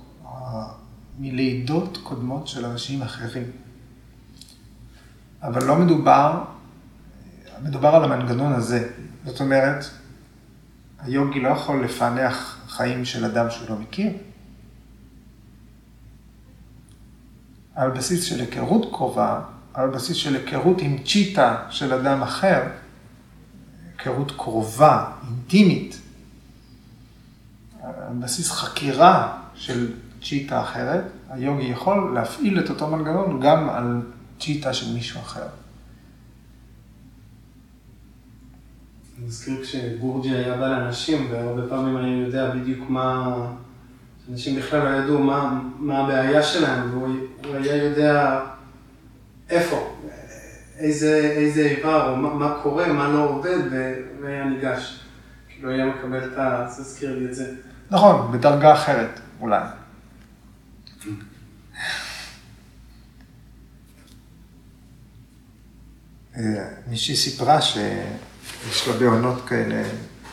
[1.19, 3.51] מלידות קודמות של אנשים אחרים.
[5.43, 6.43] אבל לא מדובר,
[7.63, 8.89] מדובר על המנגנון הזה.
[9.25, 9.85] זאת אומרת,
[11.05, 14.11] היוגי לא יכול לפענח חיים של אדם שהוא לא מכיר.
[17.75, 19.41] על בסיס של היכרות קרובה,
[19.73, 22.63] על בסיס של היכרות עם צ'יטה של אדם אחר,
[23.97, 25.99] היכרות קרובה, אינטימית,
[27.83, 29.91] על בסיס חקירה של
[30.23, 34.01] צ'יטה אחרת, היוגי יכול להפעיל את אותו מנגנון גם על
[34.39, 35.47] צ'יטה של מישהו אחר.
[39.17, 43.47] אני מזכיר כשגורג'י היה בא לאנשים, והרבה פעמים אני יודע בדיוק מה...
[44.31, 47.07] אנשים בכלל לא ידעו מה, מה הבעיה שלהם, והוא
[47.53, 48.41] היה יודע
[49.49, 49.97] איפה,
[50.77, 53.59] איזה, איזה איבר, או מה, מה קורה, מה לא עובד,
[54.21, 54.99] והיה ניגש.
[55.47, 56.67] כאילו היה מקבל את ה...
[56.77, 57.55] תזכיר לי את זה.
[57.91, 59.61] נכון, בדרגה אחרת, אולי.
[66.37, 67.77] אה, מישהי סיפרה ש...
[68.69, 69.83] יש לה בעונות כאלה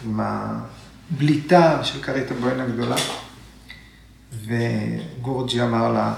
[0.04, 2.96] עם הבליטה של כרית הבוהן הגדולה.
[4.32, 6.14] וגורג'י אמר לה,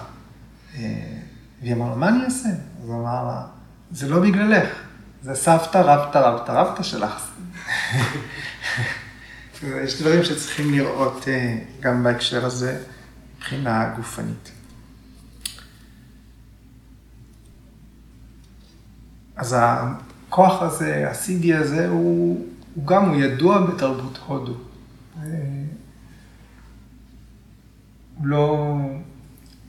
[0.75, 1.19] אה,
[1.61, 2.49] והיא אמרה לו, מה אני אעשה?
[2.49, 3.43] אז הוא אמר לה,
[3.91, 4.69] זה לא בגללך,
[5.23, 7.31] זה סבתא רבתא רבתא רבתא שלך.
[9.85, 12.83] יש דברים שצריכים לראות אה, גם בהקשר הזה
[13.37, 14.51] מבחינה גופנית.
[19.37, 19.57] אז
[20.33, 24.55] הכוח הזה, הסידי הזה, הוא, הוא גם, הוא ידוע בתרבות הודו.
[28.23, 28.77] לא,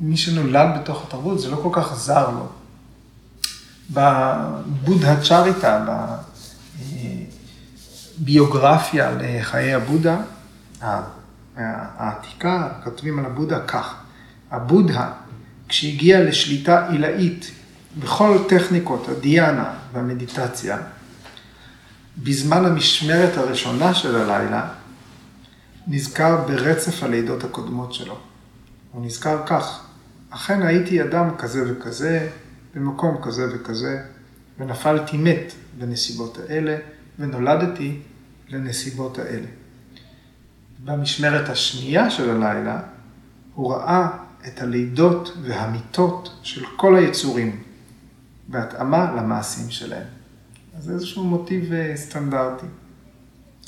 [0.01, 2.47] מי שנולד בתוך התרבות, זה לא כל כך זר לו.
[3.91, 5.85] בבודה צ'ריטה,
[8.19, 10.21] בביוגרפיה לחיי הבודה,
[11.57, 13.95] העתיקה, כותבים על הבודה כך,
[14.51, 15.11] הבודה,
[15.67, 17.51] כשהגיע לשליטה עילאית
[17.99, 20.77] בכל טכניקות הדיאנה והמדיטציה,
[22.17, 24.69] בזמן המשמרת הראשונה של הלילה,
[25.87, 28.17] נזכר ברצף הלידות הקודמות שלו.
[28.91, 29.83] הוא נזכר כך,
[30.29, 32.29] אכן הייתי אדם כזה וכזה,
[32.75, 34.01] במקום כזה וכזה,
[34.59, 36.77] ונפלתי מת בנסיבות האלה,
[37.19, 37.99] ונולדתי
[38.49, 39.47] לנסיבות האלה.
[40.85, 42.79] במשמרת השנייה של הלילה,
[43.55, 44.07] הוא ראה
[44.47, 47.63] את הלידות והמיתות של כל היצורים,
[48.47, 50.07] בהתאמה למעשים שלהם.
[50.77, 52.65] אז זה איזשהו מוטיב אה, סטנדרטי.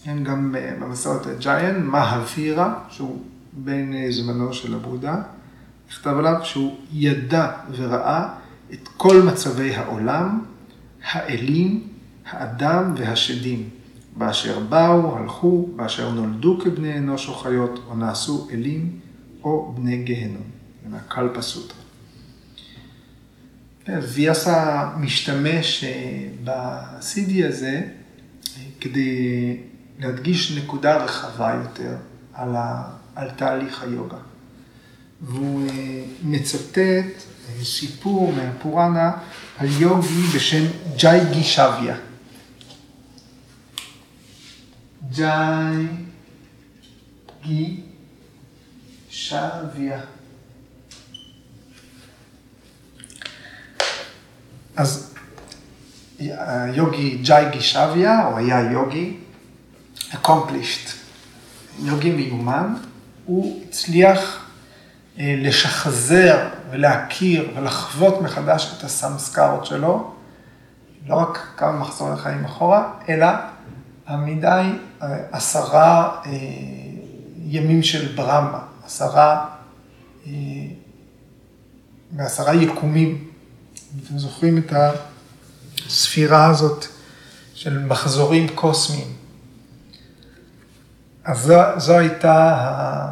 [0.06, 3.22] אין גם אה, במסורת הג'יין, מהווירה, שהוא
[3.54, 5.22] בין אה, זמנו של הבודה,
[5.90, 8.28] נכתב עליו שהוא ידע וראה
[8.74, 10.44] את כל מצבי העולם,
[11.04, 11.88] האלים,
[12.30, 13.70] האדם והשדים,
[14.18, 19.00] באשר באו, הלכו, באשר נולדו כבני אנוש או חיות, או נעשו אלים
[19.44, 20.44] או בני גהנום.
[20.84, 21.85] זה מהקלפה סוטרה.
[23.88, 29.58] ויאסה משתמש אה, ב-CD הזה אה, כדי
[30.00, 31.96] להדגיש נקודה רחבה יותר
[32.34, 34.18] על, ה, על תהליך היוגה.
[35.22, 37.24] והוא אה, מצטט
[37.64, 39.12] סיפור מהפוראנה
[39.58, 40.66] על יוגי בשם
[40.98, 41.96] ג'אי גישביה.
[45.12, 45.88] ג'אי
[49.10, 50.02] גישביה.
[54.76, 55.14] אז
[56.18, 59.18] היוגי ג'אי גישביה, או היה יוגי,
[60.12, 60.90] accomplished,
[61.80, 62.74] יוגי מיומן,
[63.26, 64.46] הוא הצליח
[65.20, 70.12] אה, לשחזר ולהכיר ולחוות מחדש את הסמסקרות שלו,
[71.08, 73.28] לא רק כמה מחזורי חיים אחורה, אלא
[74.08, 76.32] המידה היא אה, עשרה אה,
[77.46, 79.46] ימים של ברמה, עשרה
[82.16, 83.35] ועשרה יקומים.
[84.04, 84.74] אתם זוכרים את
[85.88, 86.86] הספירה הזאת
[87.54, 89.14] של מחזורים קוסמיים.
[91.24, 93.12] אז זו, זו הייתה,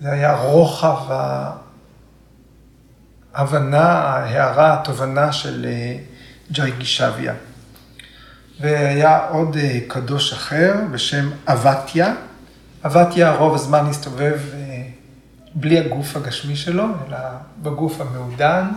[0.00, 0.98] זה היה רוחב
[3.34, 5.96] ההבנה, ההערה, התובנה של אה,
[6.52, 7.34] ג'אי גישביה.
[8.60, 12.14] והיה עוד אה, קדוש אחר בשם אבטיה.
[12.84, 14.82] אבטיה רוב הזמן הסתובב אה,
[15.54, 17.18] בלי הגוף הגשמי שלו, אלא
[17.62, 18.68] בגוף המעודן.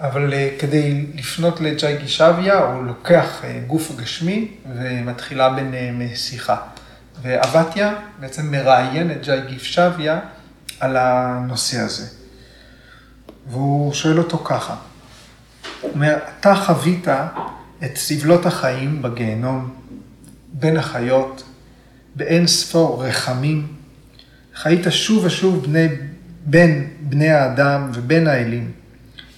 [0.00, 6.56] אבל כדי לפנות לג'אי גישביה, הוא לוקח גוף הגשמי ומתחילה ביניהם שיחה.
[7.22, 10.20] ואבטיה בעצם מראיין את ג'אי גישביה
[10.80, 12.06] על הנושא הזה.
[13.50, 14.76] והוא שואל אותו ככה,
[15.80, 17.08] הוא אומר, אתה חווית
[17.84, 19.74] את סבלות החיים בגיהנום,
[20.52, 21.44] בין החיות,
[22.14, 23.66] באין ספור רחמים,
[24.54, 25.88] חיית שוב ושוב בני,
[26.44, 28.72] בין בני האדם ובין האלים.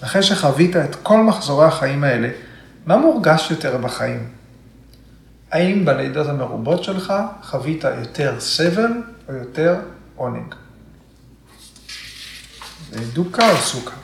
[0.00, 2.28] אחרי שחווית את כל מחזורי החיים האלה,
[2.86, 4.28] מה מורגש יותר בחיים?
[5.50, 8.92] האם בלידות המרובות שלך חווית יותר סבל
[9.28, 9.76] או יותר
[10.16, 10.54] עונג?
[13.12, 13.96] דוקה או סוקהה?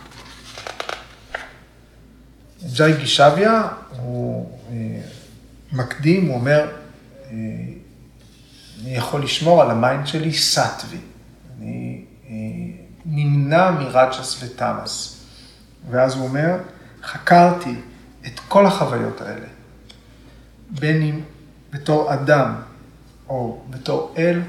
[2.77, 5.01] ג'איגישביה, הוא אה,
[5.73, 6.67] מקדים, הוא אומר,
[7.31, 7.37] אה,
[8.83, 10.99] אני יכול לשמור על ה mind שלי סטווי.
[11.59, 12.35] אני אה,
[13.05, 15.14] נמנע מרג'אס ותמאס.
[15.91, 16.57] ואז הוא אומר,
[17.03, 17.75] חקרתי
[18.27, 19.47] את כל החוויות האלה,
[20.71, 21.21] בין אם
[21.71, 22.55] בתור אדם
[23.29, 24.41] או בתור אל,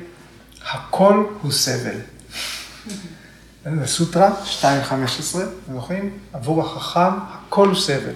[0.71, 1.97] הכל הוא סבל.
[3.79, 4.29] זה סוטרה
[4.61, 5.37] 2.15,
[5.73, 6.17] זוכרים?
[6.33, 8.13] עבור החכם הכל הוא סבל.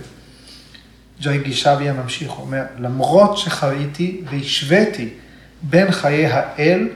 [1.21, 5.13] ג'וי גישביה ממשיך, הוא אומר, למרות שחייתי והשוויתי
[5.61, 6.89] בין חיי האל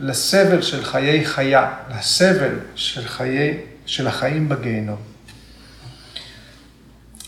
[0.00, 5.15] לסבל של חיי חיה, לסבל של, חיי, של החיים בגיהנום.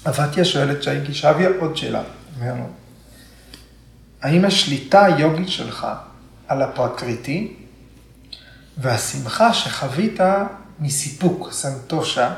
[0.09, 2.03] עבדיה שואל את ג'י גישביה עוד שאלה,
[2.41, 2.55] אומר
[4.23, 5.87] האם השליטה היוגית שלך
[6.49, 7.55] על הפרקריטי
[8.79, 10.21] והשמחה שחווית
[10.81, 12.35] מסיפוק, סנטושה,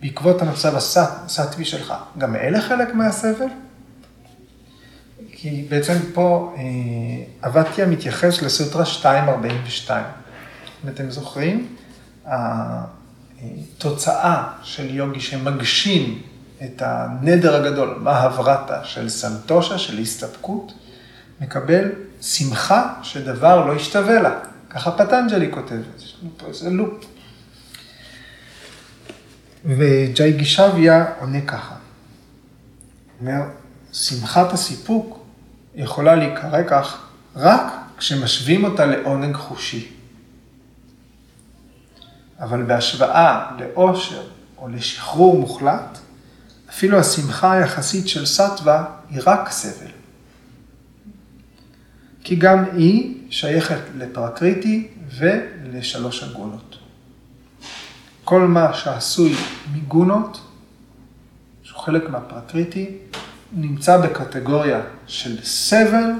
[0.00, 3.46] בעקבות המצב הסטווי שלך, גם אלה חלק מהסבל?
[5.32, 10.04] כי בעצם פה אה, אבטיה מתייחס לסוטרה 242.
[10.84, 11.76] אם אתם זוכרים,
[12.26, 16.22] התוצאה של יוגי שמגשים
[16.64, 20.72] את הנדר הגדול, מה הברטה של סנטושה, של הסתפקות,
[21.40, 21.92] מקבל
[22.22, 24.38] שמחה שדבר לא ישתווה לה.
[24.70, 27.04] ככה פטנג'לי כותב, יש לנו פה איזה לופ.
[29.64, 31.74] וג'אי גישביה עונה ככה.
[33.20, 33.40] אומר,
[33.92, 35.24] שמחת הסיפוק
[35.74, 37.06] יכולה להיקרא כך
[37.36, 39.88] רק כשמשווים אותה לעונג חושי.
[42.40, 44.22] אבל בהשוואה לאושר
[44.58, 45.98] או לשחרור מוחלט,
[46.72, 49.90] אפילו השמחה היחסית של סטווה היא רק סבל.
[52.24, 56.78] כי גם היא שייכת לפרקריטי ולשלוש הגונות.
[58.24, 59.34] כל מה שעשוי
[59.72, 60.40] מגונות,
[61.62, 62.98] שהוא חלק מהפרקריטי,
[63.52, 66.10] נמצא בקטגוריה של סבל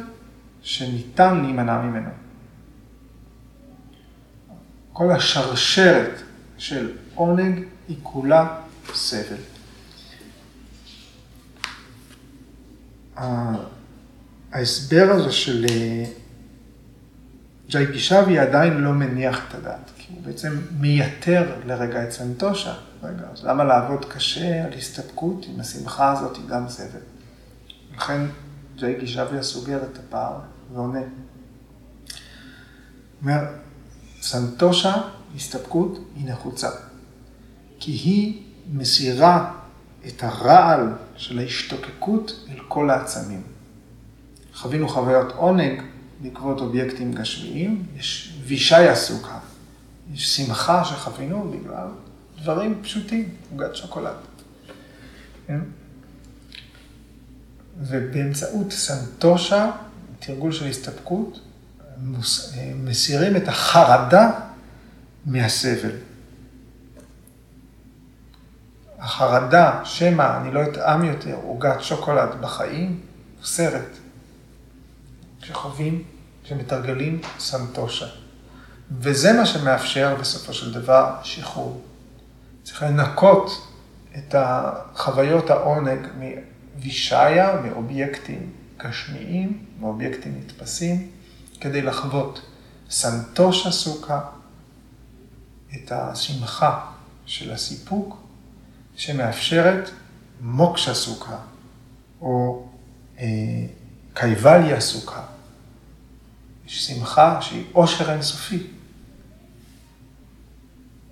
[0.63, 2.11] שניתן להימנע ממנו.
[4.93, 6.23] כל השרשרת
[6.59, 8.59] של עונג היא כולה
[8.95, 9.52] סבל.
[14.53, 16.05] ההסבר הזה של אה,
[17.69, 22.75] ג'י גישבי עדיין לא מניח את הדעת, כי הוא בעצם מייתר לרגע את סנטושה.
[23.03, 27.01] רגע, אז למה לעבוד קשה על הסתפקות אם השמחה הזאת היא גם סבל?
[27.97, 28.27] לכן
[28.77, 30.39] ג'י גישביה סוגר את הפער
[30.75, 31.01] ועונה.
[33.23, 33.45] אומר,
[34.23, 34.95] סנטושה,
[35.37, 36.69] הסתפקות, היא נחוצה.
[37.79, 38.43] כי היא
[38.73, 39.62] מסירה
[40.07, 43.43] את הרעל של ההשתוקקות אל כל העצמים.
[44.55, 45.83] חווינו חוויות עונג
[46.21, 49.39] בעקבות אובייקטים גשמיים, יש וישי סוכה,
[50.15, 51.87] יש שמחה שחווינו בגלל
[52.43, 54.17] דברים פשוטים, עוגת שוקולד.
[55.47, 55.61] כן?
[57.81, 59.71] ובאמצעות סנטושה,
[60.19, 61.41] תרגול של הסתפקות,
[62.77, 64.31] מסירים את החרדה
[65.27, 65.91] מהסבל.
[69.03, 73.01] החרדה, שמא אני לא אטעם יותר עוגת שוקולד בחיים,
[73.45, 73.99] סרט.
[75.41, 76.03] כשחווים,
[76.45, 78.07] כשמתרגלים סנטושה.
[78.99, 81.81] וזה מה שמאפשר בסופו של דבר שחרור.
[82.63, 83.69] צריך לנקות
[84.19, 86.07] את החוויות העונג
[86.77, 91.11] מווישיה, מאובייקטים גשמיים, מאובייקטים נתפסים,
[91.61, 92.41] כדי לחוות
[92.91, 94.21] סנטושה סוכה,
[95.75, 96.81] את השמחה
[97.27, 98.22] של הסיפוק,
[99.03, 99.91] שמאפשרת
[100.41, 101.37] מוקשה סוכה,
[102.21, 102.65] או
[103.19, 103.27] אה,
[104.15, 105.23] קייבליה סוכה.
[106.67, 108.67] יש שמחה שהיא עושר אינסופי,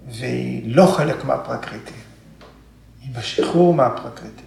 [0.08, 1.92] והיא לא חלק מהפרקריטי,
[3.00, 4.42] היא בשחרור מהפרקריטי.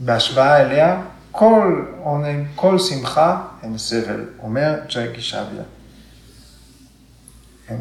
[0.00, 5.64] בהשוואה אליה, כל עונג, כל שמחה הם סבל, אומר ג'י גישביה.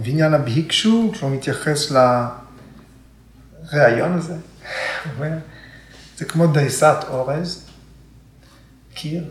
[0.03, 1.91] ועניין הבהיקשו, כשהוא מתייחס
[3.73, 4.35] לראיון הזה,
[6.17, 7.65] זה כמו דייסת אורז,
[8.93, 9.23] קיר,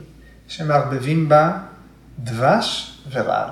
[0.49, 1.59] שמערבבים בה
[2.19, 3.51] דבש ורעל.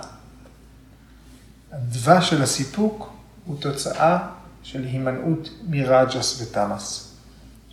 [1.72, 3.12] הדבש של הסיפוק
[3.44, 4.18] הוא תוצאה
[4.62, 7.14] של הימנעות מרג'ס ותמאס.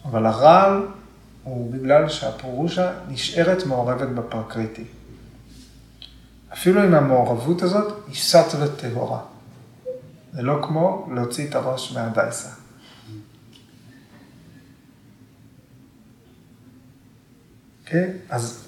[0.06, 0.88] אבל הרעל
[1.44, 4.86] הוא בגלל שהפרושה נשארת מעורבת בפרקריטי.
[6.54, 9.20] אפילו אם המעורבות הזאת היא סטווה טהורה.
[10.34, 12.63] זה לא כמו להוציא את הראש מהדייסה.
[17.94, 18.08] Okay?
[18.30, 18.68] אז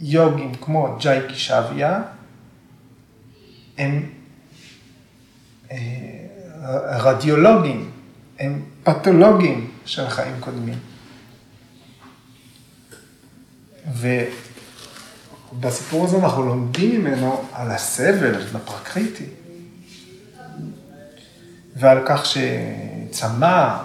[0.00, 2.02] יוגים כמו ג'אי קישביה,
[3.78, 4.10] הם
[5.70, 5.78] אה,
[6.98, 7.90] רדיולוגים,
[8.38, 10.78] הם פתולוגים של חיים קודמים.
[15.52, 19.26] ובסיפור הזה אנחנו לומדים ממנו על הסבל בפרקריטי,
[21.76, 23.78] ועל כך שצמא,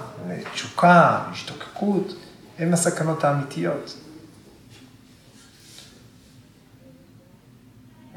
[0.54, 2.27] תשוקה, השתוקקות,
[2.60, 3.98] הם הסכנות האמיתיות.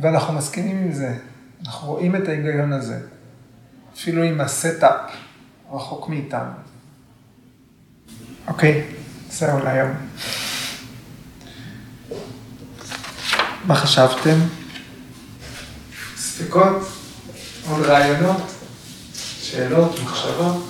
[0.01, 1.19] ואנחנו מסכימים עם זה,
[1.67, 3.01] אנחנו רואים את ההיגיון הזה,
[3.95, 5.01] אפילו אם ה setup
[5.73, 6.51] רחוק מאיתנו.
[8.47, 8.87] אוקיי,
[9.31, 9.93] זהו להיום.
[13.65, 14.39] מה חשבתם?
[16.17, 16.89] ספקות?
[17.69, 18.43] עוד רעיונות?
[19.41, 20.01] שאלות?
[20.05, 20.70] מחשבות?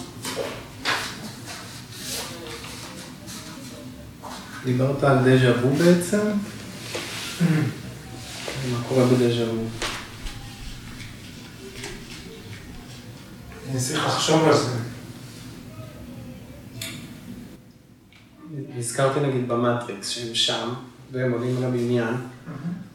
[4.64, 6.20] דיברת על דז'ה וו בעצם?
[8.72, 9.64] מה קורה בדז'ה וו?
[13.70, 14.76] אני צריך לחשוב על זה.
[18.76, 20.68] נזכרתי נגיד במטריקס, שהם שם,
[21.12, 22.14] והם עולים לבניין,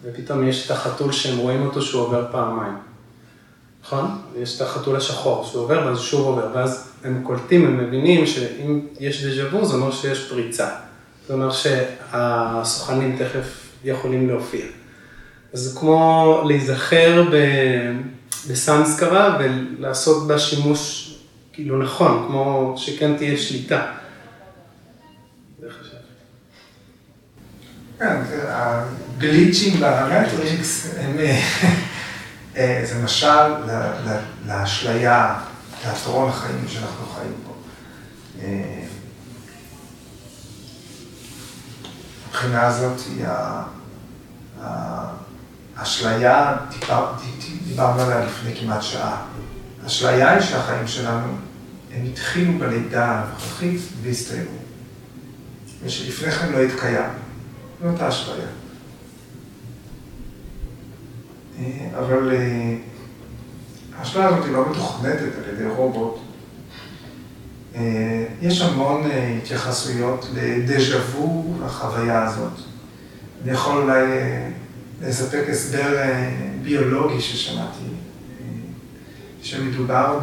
[0.03, 2.77] ופתאום יש את החתול שהם רואים אותו שהוא עובר פעמיים.
[3.83, 4.05] נכון?
[4.33, 8.87] ויש את החתול השחור שהוא עובר ואז שוב עובר, ואז הם קולטים, הם מבינים שאם
[8.99, 10.84] יש דז'ה וו זה אומר שיש פריצה.
[11.27, 14.65] זה אומר שהסוכנים תכף יכולים להופיע.
[15.53, 17.23] אז זה כמו להיזכר
[18.49, 21.11] בסנסקרה ולעשות בה שימוש
[21.53, 23.85] כאילו נכון, כמו שכן תהיה שליטה.
[27.99, 31.17] כן, הגליצ'ים במטריקס הם,
[32.57, 33.53] אה, זה משל
[34.47, 35.39] לאשליה,
[35.81, 37.53] תיאטרון החיים שאנחנו חיים פה.
[42.35, 43.01] מבחינה הזאת
[45.75, 46.57] האשליה,
[47.67, 49.25] דיברנו עליה לפני כמעט שעה.
[49.83, 51.27] האשליה היא שהחיים שלנו,
[51.93, 54.57] הם התחילו בלידה הנוכחית והסתיימו.
[55.83, 57.09] ושלפני כן לא התקיים.
[57.81, 58.47] זו אותה אשליה.
[61.59, 62.75] אה, אבל אה,
[63.99, 66.24] האשליה הזאת היא לא מתוכנתת על ידי רובוט.
[67.75, 69.03] אה, יש המון
[69.43, 72.53] התייחסויות לדז'ה וו לחוויה הזאת.
[73.43, 74.03] אני יכול אולי
[75.01, 75.97] לספק הסבר
[76.63, 77.85] ביולוגי ששמעתי,
[79.41, 80.19] שמדובר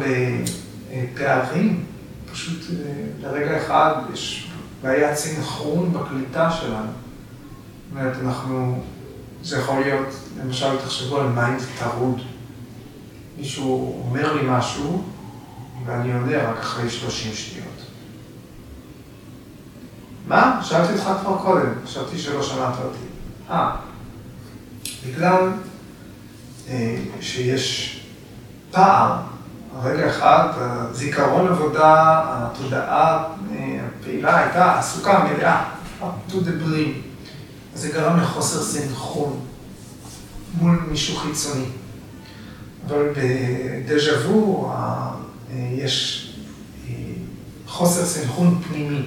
[0.93, 1.85] בפערים,
[2.31, 2.61] פשוט
[3.21, 4.51] לרגע אחד יש
[4.81, 6.91] בעיית סינכרון בקליטה שלנו.
[6.91, 8.83] זאת אומרת, אנחנו,
[9.43, 10.07] זה יכול להיות,
[10.43, 12.21] למשל, תחשבו על mind טרוד.
[13.37, 15.03] מישהו אומר לי משהו,
[15.85, 17.67] ואני יודע רק אחרי 30 שניות.
[20.27, 20.59] מה?
[20.63, 23.05] שאלתי אותך כבר קודם, חשבתי שלא שמעת אותי.
[23.49, 23.75] אה,
[25.07, 25.49] בגלל
[26.69, 27.99] אה, שיש
[28.71, 29.15] פער,
[29.83, 30.47] רגע אחד,
[30.91, 35.63] זיכרון עבודה, התודעה אה, הפעילה הייתה עסוקה, מלאה,
[36.01, 37.13] to the brim.
[37.75, 39.39] זה גרם לחוסר סנכרון
[40.53, 41.65] מול מישהו חיצוני.
[42.87, 44.71] אבל בדז'ה וו
[45.55, 46.27] יש
[46.87, 46.93] אה,
[47.67, 49.03] חוסר סנכרון פנימי.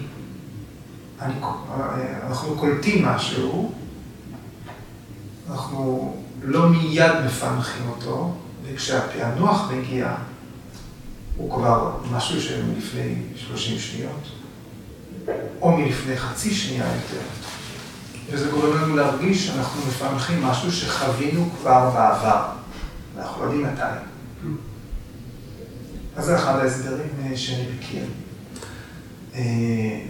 [1.23, 1.35] אני,
[2.27, 3.73] אנחנו קולטים משהו,
[5.51, 8.35] אנחנו לא מיד מפענחים אותו,
[8.65, 10.15] וכשהפענוח מגיע,
[11.37, 14.31] הוא כבר משהו שמלפני 30 שניות,
[15.61, 17.27] או מלפני חצי שנייה יותר.
[18.31, 22.45] וזה גורם לנו להרגיש שאנחנו מפענחים משהו שחווינו כבר בעבר,
[23.17, 24.16] ואנחנו לא יודעים מתי.
[26.17, 28.05] אז זה אחד ההסברים אה, שאני מכיר.
[29.35, 30.01] אה,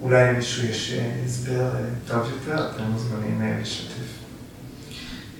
[0.00, 1.70] אולי למישהו יש אה, הסבר
[2.06, 4.08] טוב יותר, אתם מוזמנים לשתף.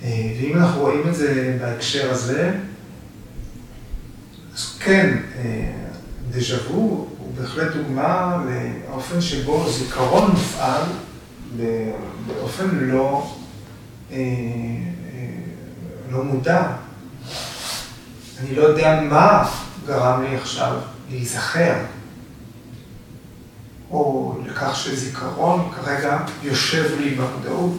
[0.03, 2.55] ואם אנחנו רואים את זה בהקשר הזה,
[4.55, 5.17] אז כן,
[6.31, 6.75] דז'ה וו
[7.19, 8.45] הוא בהחלט דוגמה
[8.89, 10.83] לאופן שבו זיכרון מופעל
[12.27, 13.33] באופן לא,
[16.11, 16.73] לא מודע.
[18.41, 19.49] אני לא יודע מה
[19.89, 20.77] גרם לי עכשיו
[21.11, 21.75] להיזכר,
[23.91, 27.75] או לכך שזיכרון כרגע יושב לי במודעות.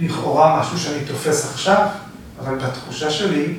[0.00, 1.86] לכאורה משהו שאני תופס עכשיו,
[2.40, 3.54] אבל בתחושה שלי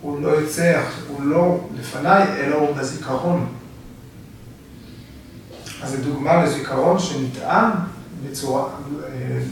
[0.00, 3.46] הוא לא יוצא, הוא לא לפניי, אלא הוא בזיכרון.
[5.82, 7.70] אז זו דוגמה לזיכרון שנטען
[8.24, 8.68] בצורה,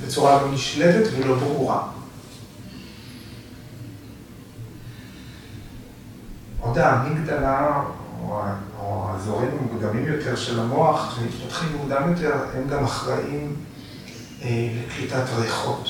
[0.06, 1.88] בצורה לא נשלטת ולא ברורה.
[6.60, 7.82] עוד האמיגדלה,
[8.22, 8.42] או,
[8.82, 13.56] האזורים המוקדמים יותר של המוח, שמתפתחים מוקדם יותר, הם גם אחראים
[14.42, 15.88] אה, לקליטת ריחות.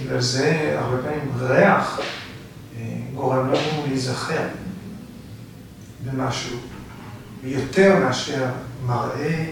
[0.00, 2.00] בגלל זה הרבה פעמים ריח
[2.76, 4.48] אה, גורם לנו להיזכר
[6.04, 6.58] במשהו,
[7.44, 8.46] יותר מאשר
[8.86, 9.50] מראה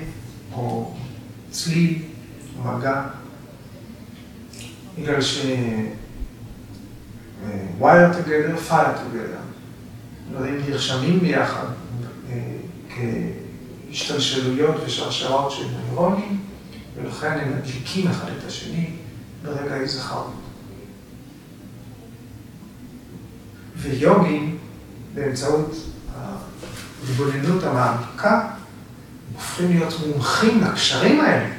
[0.53, 0.95] או
[1.51, 2.03] צליל
[2.59, 3.03] או מגע.
[4.99, 5.47] בגלל ש...
[7.45, 9.41] אה, wire together, fire together.
[10.31, 11.67] דברים נרשמים ביחד
[12.31, 12.57] אה,
[13.89, 16.41] כהשתלשלויות ושרשרות של נוירונים,
[16.97, 18.91] ולכן הם מדליקים אחד את השני
[19.45, 20.33] ברגע ההיזכרות.
[23.77, 24.59] ויוגים,
[25.15, 25.75] באמצעות
[26.17, 28.49] ההתבוננות המעמיקה,
[29.35, 31.51] הופכים להיות מומחים לקשרים האלה.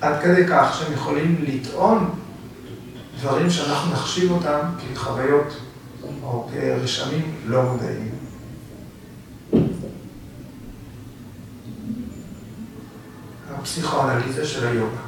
[0.00, 2.17] עד כדי כך שהם יכולים לטעון
[3.20, 4.60] דברים שאנחנו נחשיב אותם
[4.94, 5.56] כחוויות
[6.22, 8.10] או כרשמים לא מודעים.
[13.50, 15.00] הפסיכואנליזה של היוגה.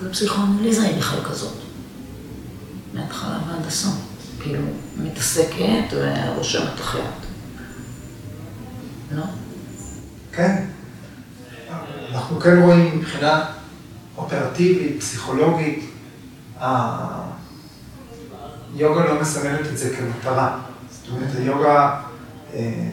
[0.00, 1.56] כל הפסיכואנליזה היא בכלל כזאת,
[2.94, 3.94] מההתחלה ועד הסוף.
[4.42, 4.62] כאילו,
[4.96, 7.20] מתעסקת ורושמת אחרת.
[9.12, 9.24] לא?
[10.32, 10.69] כן.
[12.30, 13.44] אנחנו כן רואים מבחינה
[14.16, 15.84] אופרטיבית, פסיכולוגית,
[18.74, 20.58] היוגה לא מסמלת את זה כמטרה.
[20.90, 22.00] זאת אומרת, היוגה,
[22.54, 22.88] אה,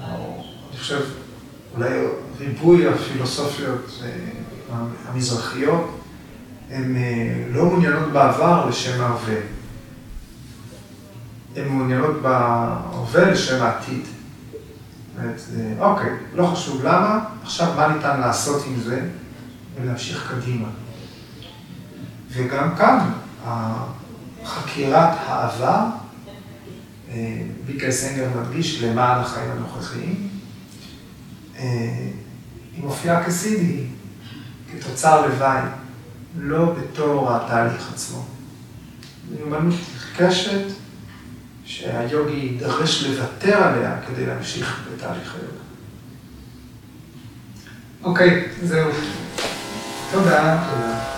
[0.00, 1.00] אני חושב,
[1.76, 1.88] אולי
[2.38, 4.02] ריבוי הפילוסופיות
[5.08, 6.00] המזרחיות,
[6.70, 6.96] הן
[7.50, 9.40] לא מעוניינות בעבר לשם ההווה.
[11.56, 14.02] הן מעוניינות בהווה לשם העתיד.
[15.78, 19.08] אוקיי, לא חשוב למה, עכשיו מה ניתן לעשות עם זה
[19.80, 20.68] ולהמשיך קדימה.
[22.30, 23.10] וגם כאן,
[24.44, 25.84] חקירת העבר,
[27.66, 30.28] ביקר סנגר מדגיש למען החיים הנוכחיים,
[31.58, 33.86] היא מופיעה כסידי,
[34.72, 35.62] כתוצר לוואי,
[36.38, 38.24] לא בתור התהליך עצמו.
[39.30, 40.81] מיומנות נרכשת
[41.72, 45.62] שהיוגי יידרש לוותר עליה כדי להמשיך בתהליך היוגה.
[48.04, 48.90] אוקיי, זהו.
[50.12, 50.64] תודה.
[50.70, 51.11] תודה.